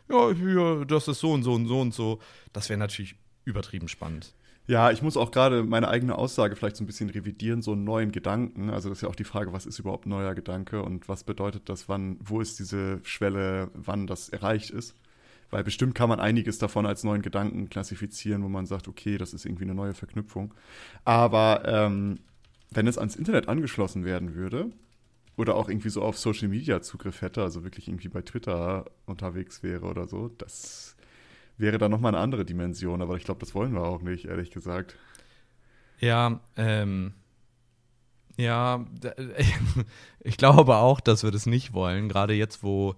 ja, 0.08 0.32
hier, 0.32 0.84
das 0.86 1.08
ist 1.08 1.20
so 1.20 1.32
und 1.32 1.42
so 1.42 1.52
und 1.52 1.66
so 1.66 1.80
und 1.80 1.92
so. 1.92 2.20
Das 2.52 2.68
wäre 2.68 2.78
natürlich 2.78 3.16
übertrieben 3.44 3.88
spannend. 3.88 4.32
Ja, 4.66 4.92
ich 4.92 5.02
muss 5.02 5.16
auch 5.16 5.32
gerade 5.32 5.64
meine 5.64 5.88
eigene 5.88 6.16
Aussage 6.16 6.54
vielleicht 6.54 6.76
so 6.76 6.84
ein 6.84 6.86
bisschen 6.86 7.10
revidieren, 7.10 7.60
so 7.60 7.72
einen 7.72 7.82
neuen 7.82 8.12
Gedanken. 8.12 8.70
Also 8.70 8.88
das 8.88 8.98
ist 8.98 9.02
ja 9.02 9.08
auch 9.08 9.16
die 9.16 9.24
Frage, 9.24 9.52
was 9.52 9.66
ist 9.66 9.80
überhaupt 9.80 10.06
neuer 10.06 10.34
Gedanke 10.36 10.82
und 10.82 11.08
was 11.08 11.24
bedeutet 11.24 11.68
das, 11.68 11.88
wann, 11.88 12.18
wo 12.20 12.40
ist 12.40 12.60
diese 12.60 13.00
Schwelle, 13.02 13.70
wann 13.74 14.06
das 14.06 14.28
erreicht 14.28 14.70
ist. 14.70 14.94
Weil 15.50 15.64
bestimmt 15.64 15.94
kann 15.94 16.08
man 16.08 16.20
einiges 16.20 16.58
davon 16.58 16.86
als 16.86 17.02
neuen 17.02 17.22
Gedanken 17.22 17.68
klassifizieren, 17.68 18.42
wo 18.44 18.48
man 18.48 18.66
sagt, 18.66 18.86
okay, 18.88 19.18
das 19.18 19.34
ist 19.34 19.44
irgendwie 19.44 19.64
eine 19.64 19.74
neue 19.74 19.94
Verknüpfung. 19.94 20.54
Aber 21.04 21.62
ähm, 21.66 22.20
wenn 22.70 22.86
es 22.86 22.98
ans 22.98 23.16
Internet 23.16 23.48
angeschlossen 23.48 24.04
werden 24.04 24.34
würde 24.34 24.70
oder 25.36 25.56
auch 25.56 25.68
irgendwie 25.68 25.88
so 25.88 26.02
auf 26.02 26.18
Social 26.18 26.48
Media 26.48 26.82
Zugriff 26.82 27.20
hätte, 27.20 27.42
also 27.42 27.64
wirklich 27.64 27.88
irgendwie 27.88 28.08
bei 28.08 28.22
Twitter 28.22 28.84
unterwegs 29.06 29.62
wäre 29.62 29.86
oder 29.86 30.06
so, 30.06 30.28
das 30.28 30.96
wäre 31.58 31.78
dann 31.78 31.90
nochmal 31.90 32.14
eine 32.14 32.22
andere 32.22 32.44
Dimension. 32.44 33.02
Aber 33.02 33.16
ich 33.16 33.24
glaube, 33.24 33.40
das 33.40 33.54
wollen 33.54 33.72
wir 33.72 33.82
auch 33.82 34.02
nicht, 34.02 34.26
ehrlich 34.26 34.50
gesagt. 34.50 34.96
Ja, 35.98 36.40
ähm, 36.56 37.12
ja, 38.36 38.86
ich 40.20 40.36
glaube 40.36 40.76
auch, 40.76 41.00
dass 41.00 41.24
wir 41.24 41.30
das 41.30 41.46
nicht 41.46 41.72
wollen, 41.72 42.08
gerade 42.08 42.34
jetzt, 42.34 42.62
wo 42.62 42.94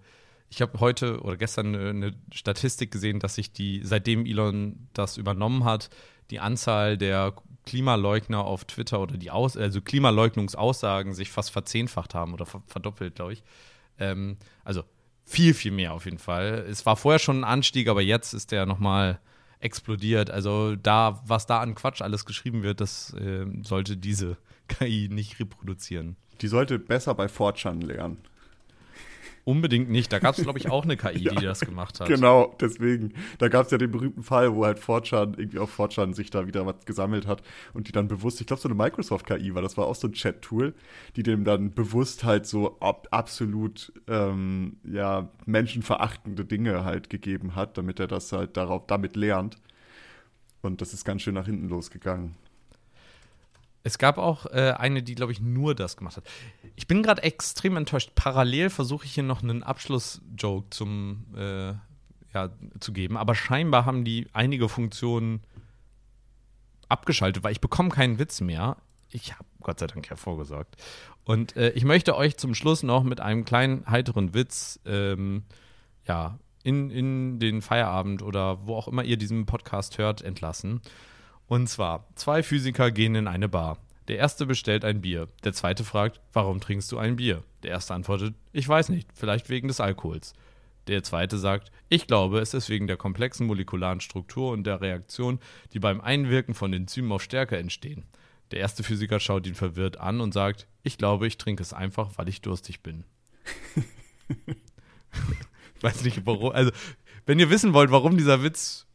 ich 0.53 0.61
habe 0.61 0.81
heute 0.81 1.23
oder 1.23 1.39
gestern 1.39 1.75
eine, 1.75 1.89
eine, 1.89 2.15
Statistik 2.31 2.91
gesehen, 2.91 3.21
dass 3.21 3.37
sich 3.37 3.53
die, 3.53 3.81
seitdem 3.85 4.27
Elon 4.27 4.87
das 4.93 5.17
übernommen 5.17 5.65
hat, 5.65 5.89
die 6.31 6.41
Anzahl 6.41 6.99
der 6.99 7.33
Klimaleugner 7.65 8.45
auf 8.45 8.67
Twitter 8.67 9.01
oder 9.01 9.17
die 9.17 9.31
Aus 9.31 9.57
also 9.57 9.81
Klimaleugnungsaussagen 9.81 11.15
sich 11.15 11.31
fast 11.31 11.53
verzehnfacht 11.53 12.15
haben 12.15 12.35
oder 12.35 12.45
verdoppelt, 12.45 13.15
glaube 13.15 13.33
ich. 13.33 13.43
Ähm, 13.99 14.37
also 14.63 14.83
viel, 15.25 15.55
viel 15.55 15.73
mehr 15.73 15.95
auf 15.95 16.05
jeden 16.05 16.19
Fall. 16.19 16.67
Es 16.69 16.85
war 16.85 16.97
vorher 16.97 17.19
schon 17.19 17.41
ein 17.41 17.45
Anstieg, 17.45 17.89
aber 17.89 18.03
jetzt 18.03 18.35
ist 18.35 18.53
der 18.53 18.67
nochmal 18.67 19.21
explodiert. 19.59 20.31
Also 20.31 20.77
da, 20.77 21.23
was 21.25 21.47
da 21.47 21.61
an 21.61 21.75
Quatsch 21.75 22.03
alles 22.03 22.27
geschrieben 22.27 22.63
wird, 22.63 22.83
das 22.83 23.15
äh, 23.15 23.47
sollte 23.63 23.97
diese 23.97 24.37
KI 24.69 25.09
nicht 25.11 25.41
reproduzieren. 25.41 26.17
Die 26.43 26.49
sollte 26.49 26.79
besser 26.79 27.15
bei 27.15 27.29
Fortran 27.29 27.81
lernen. 27.81 28.19
Unbedingt 29.45 29.91
nicht. 29.91 30.13
Da 30.13 30.21
gab 30.21 30.39
es, 30.39 30.45
glaube 30.45 30.59
ich, 30.59 30.71
auch 30.71 30.85
eine 30.85 30.97
KI, 30.97 31.19
ja, 31.25 31.35
die 31.35 31.45
das 31.45 31.61
gemacht 31.61 31.99
hat. 31.99 32.07
Genau, 32.07 32.55
deswegen. 32.61 33.15
Da 33.39 33.49
gab 33.49 33.67
es 33.67 33.73
ja 33.73 33.79
den 33.79 33.91
berühmten 33.91 34.23
Fall, 34.23 34.55
wo 34.55 34.65
halt 34.65 34.79
Fortran 34.79 35.35
irgendwie 35.35 35.59
auf 35.59 35.71
Fortran 35.71 36.15
sich 36.15 36.31
da 36.31 36.47
wieder 36.47 36.65
was 36.65 36.85
gesammelt 36.85 37.27
hat 37.27 37.43
und 37.73 37.89
die 37.89 37.93
dann 37.93 38.07
bewusst, 38.07 38.41
ich 38.41 38.47
glaube, 38.47 38.63
so 38.63 38.69
eine 38.69 38.77
Microsoft-KI 38.77 39.55
war, 39.55 39.63
das 39.63 39.77
war 39.77 39.87
auch 39.87 39.97
so 39.97 40.07
ein 40.07 40.13
Chat-Tool, 40.13 40.75
die 41.17 41.25
dem 41.25 41.45
dann 41.45 41.75
bewusst 41.75 42.23
halt 42.23 42.47
so 42.47 42.79
ab, 42.79 43.09
absolut 43.11 43.93
ähm, 44.07 44.77
ja, 44.85 45.29
menschenverachtende 45.45 46.45
Dinge 46.45 46.85
halt 46.85 47.11
gegeben 47.11 47.57
hat, 47.57 47.77
damit 47.77 47.99
er 47.99 48.07
das 48.07 48.31
halt 48.31 48.57
darauf 48.57 48.87
damit 48.87 49.17
lernt. 49.17 49.57
Und 50.61 50.81
das 50.81 50.93
ist 50.93 51.05
ganz 51.05 51.23
schön 51.23 51.35
nach 51.35 51.47
hinten 51.47 51.69
losgegangen. 51.69 52.37
Es 53.85 53.99
gab 53.99 54.19
auch 54.19 54.47
äh, 54.47 54.75
eine, 54.79 55.03
die, 55.03 55.15
glaube 55.15 55.33
ich, 55.33 55.41
nur 55.41 55.75
das 55.75 55.97
gemacht 55.97 56.17
hat. 56.17 56.25
Ich 56.77 56.87
bin 56.87 57.03
gerade 57.03 57.23
extrem 57.23 57.77
enttäuscht. 57.77 58.13
Parallel 58.15 58.71
versuche 58.71 59.05
ich 59.07 59.15
hier 59.15 59.25
noch 59.25 59.43
einen 59.43 59.63
Abschluss-Joke 59.63 60.71
zum 60.71 61.25
äh, 61.37 61.75
ja, 62.35 62.51
zu 62.81 62.93
geben, 62.93 63.17
aber 63.17 63.35
scheinbar 63.35 63.85
haben 63.85 64.05
die 64.05 64.27
einige 64.33 64.69
Funktionen 64.69 65.43
abgeschaltet, 66.89 67.43
weil 67.45 67.53
ich 67.53 67.61
bekomme 67.61 67.91
keinen 67.91 68.19
Witz 68.19 68.41
mehr. 68.41 68.77
Ich 69.11 69.33
habe 69.35 69.45
Gott 69.61 69.79
sei 69.81 69.87
Dank 69.87 70.09
hervorgesorgt. 70.09 70.77
Und 71.25 71.57
äh, 71.57 71.71
ich 71.71 71.85
möchte 71.85 72.17
euch 72.17 72.37
zum 72.37 72.55
Schluss 72.55 72.83
noch 72.83 73.03
mit 73.05 73.21
einem 73.21 73.45
kleinen 73.45 73.87
heiteren 73.87 74.35
Witz 74.35 74.81
ähm, 74.87 75.45
ja, 76.07 76.39
in, 76.63 76.91
in 76.91 77.39
den 77.39 77.63
Feierabend 77.63 78.23
oder 78.23 78.67
wo 78.67 78.77
auch 78.77 78.89
immer 78.89 79.05
ihr 79.05 79.17
diesen 79.17 79.47
Podcast 79.47 79.99
hört, 79.99 80.23
entlassen. 80.23 80.81
Und 81.53 81.67
zwar, 81.67 82.09
zwei 82.15 82.43
Physiker 82.43 82.91
gehen 82.91 83.15
in 83.15 83.29
eine 83.29 83.47
Bar. 83.47 83.77
Der 84.09 84.17
erste 84.17 84.47
bestellt 84.47 84.87
ein 84.87 85.03
Bier. 85.03 85.29
Der 85.45 85.53
zweite 85.53 85.85
fragt, 85.85 86.19
warum 86.33 86.61
trinkst 86.61 86.91
du 86.91 86.97
ein 86.97 87.17
Bier? 87.17 87.43
Der 87.63 87.73
erste 87.73 87.93
antwortet, 87.93 88.35
ich 88.55 88.67
weiß 88.67 88.89
nicht, 88.89 89.11
vielleicht 89.13 89.51
wegen 89.51 89.69
des 89.69 89.79
Alkohols. 89.79 90.33
Der 90.87 91.03
zweite 91.03 91.37
sagt, 91.37 91.71
ich 91.91 92.07
glaube, 92.07 92.39
es 92.39 92.55
ist 92.55 92.71
wegen 92.71 92.87
der 92.87 92.97
komplexen 92.97 93.47
molekularen 93.47 94.01
Struktur 94.01 94.51
und 94.51 94.65
der 94.65 94.81
Reaktion, 94.81 95.41
die 95.75 95.79
beim 95.79 96.01
Einwirken 96.01 96.55
von 96.55 96.73
Enzymen 96.73 97.13
auf 97.13 97.23
Stärke 97.23 97.59
entstehen. 97.59 98.05
Der 98.51 98.61
erste 98.61 98.83
Physiker 98.83 99.21
schaut 99.21 99.47
ihn 99.47 99.55
verwirrt 99.55 99.99
an 99.99 100.23
und 100.23 100.33
sagt, 100.33 100.67
ich 100.83 100.97
glaube, 100.97 101.27
ich 101.27 101.37
trinke 101.37 101.63
es 101.63 101.75
einfach, 101.75 102.13
weil 102.17 102.31
ich 102.31 102.41
durstig 102.41 102.83
bin. 102.83 103.05
ich 105.77 105.83
weiß 105.83 106.03
nicht, 106.03 106.25
warum. 106.25 106.53
Also, 106.53 106.71
wenn 107.27 107.39
ihr 107.39 107.51
wissen 107.51 107.75
wollt, 107.75 107.91
warum 107.91 108.17
dieser 108.17 108.43
Witz 108.43 108.87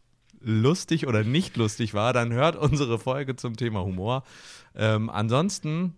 lustig 0.42 1.08
oder 1.08 1.24
nicht 1.24 1.58
lustig 1.58 1.94
war, 1.94 2.14
dann 2.14 2.34
hört 2.34 2.56
unsere 2.56 3.00
Folge 3.00 3.36
zum 3.36 3.56
Thema 3.56 3.84
Humor. 3.84 4.24
Ähm, 4.76 5.10
ansonsten 5.10 5.96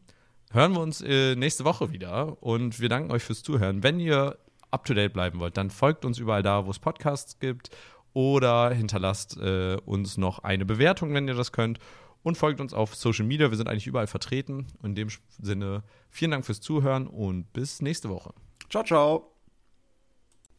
hören 0.51 0.73
wir 0.73 0.81
uns 0.81 1.01
äh, 1.01 1.35
nächste 1.35 1.65
Woche 1.65 1.91
wieder 1.91 2.41
und 2.41 2.79
wir 2.79 2.89
danken 2.89 3.11
euch 3.11 3.23
fürs 3.23 3.43
Zuhören. 3.43 3.83
Wenn 3.83 3.99
ihr 3.99 4.37
up 4.71 4.85
to 4.85 4.93
date 4.93 5.13
bleiben 5.13 5.39
wollt, 5.39 5.57
dann 5.57 5.69
folgt 5.69 6.05
uns 6.05 6.19
überall 6.19 6.43
da, 6.43 6.65
wo 6.65 6.71
es 6.71 6.79
Podcasts 6.79 7.39
gibt 7.39 7.69
oder 8.13 8.71
hinterlasst 8.71 9.37
äh, 9.37 9.77
uns 9.85 10.17
noch 10.17 10.39
eine 10.39 10.65
Bewertung, 10.65 11.13
wenn 11.13 11.27
ihr 11.27 11.35
das 11.35 11.51
könnt. 11.51 11.79
Und 12.21 12.37
folgt 12.37 12.59
uns 12.59 12.73
auf 12.73 12.95
Social 12.95 13.25
Media. 13.25 13.49
Wir 13.49 13.55
sind 13.55 13.69
eigentlich 13.69 13.87
überall 13.87 14.07
vertreten. 14.07 14.67
In 14.83 14.93
dem 14.93 15.07
Sinne, 15.41 15.83
vielen 16.09 16.31
Dank 16.31 16.45
fürs 16.45 16.59
Zuhören 16.59 17.07
und 17.07 17.53
bis 17.53 17.81
nächste 17.81 18.09
Woche. 18.09 18.33
Ciao, 18.69 18.83
ciao. 18.83 19.31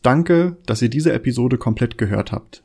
Danke, 0.01 0.57
dass 0.65 0.81
ihr 0.81 0.89
diese 0.89 1.13
Episode 1.13 1.59
komplett 1.59 1.99
gehört 1.99 2.33
habt. 2.33 2.65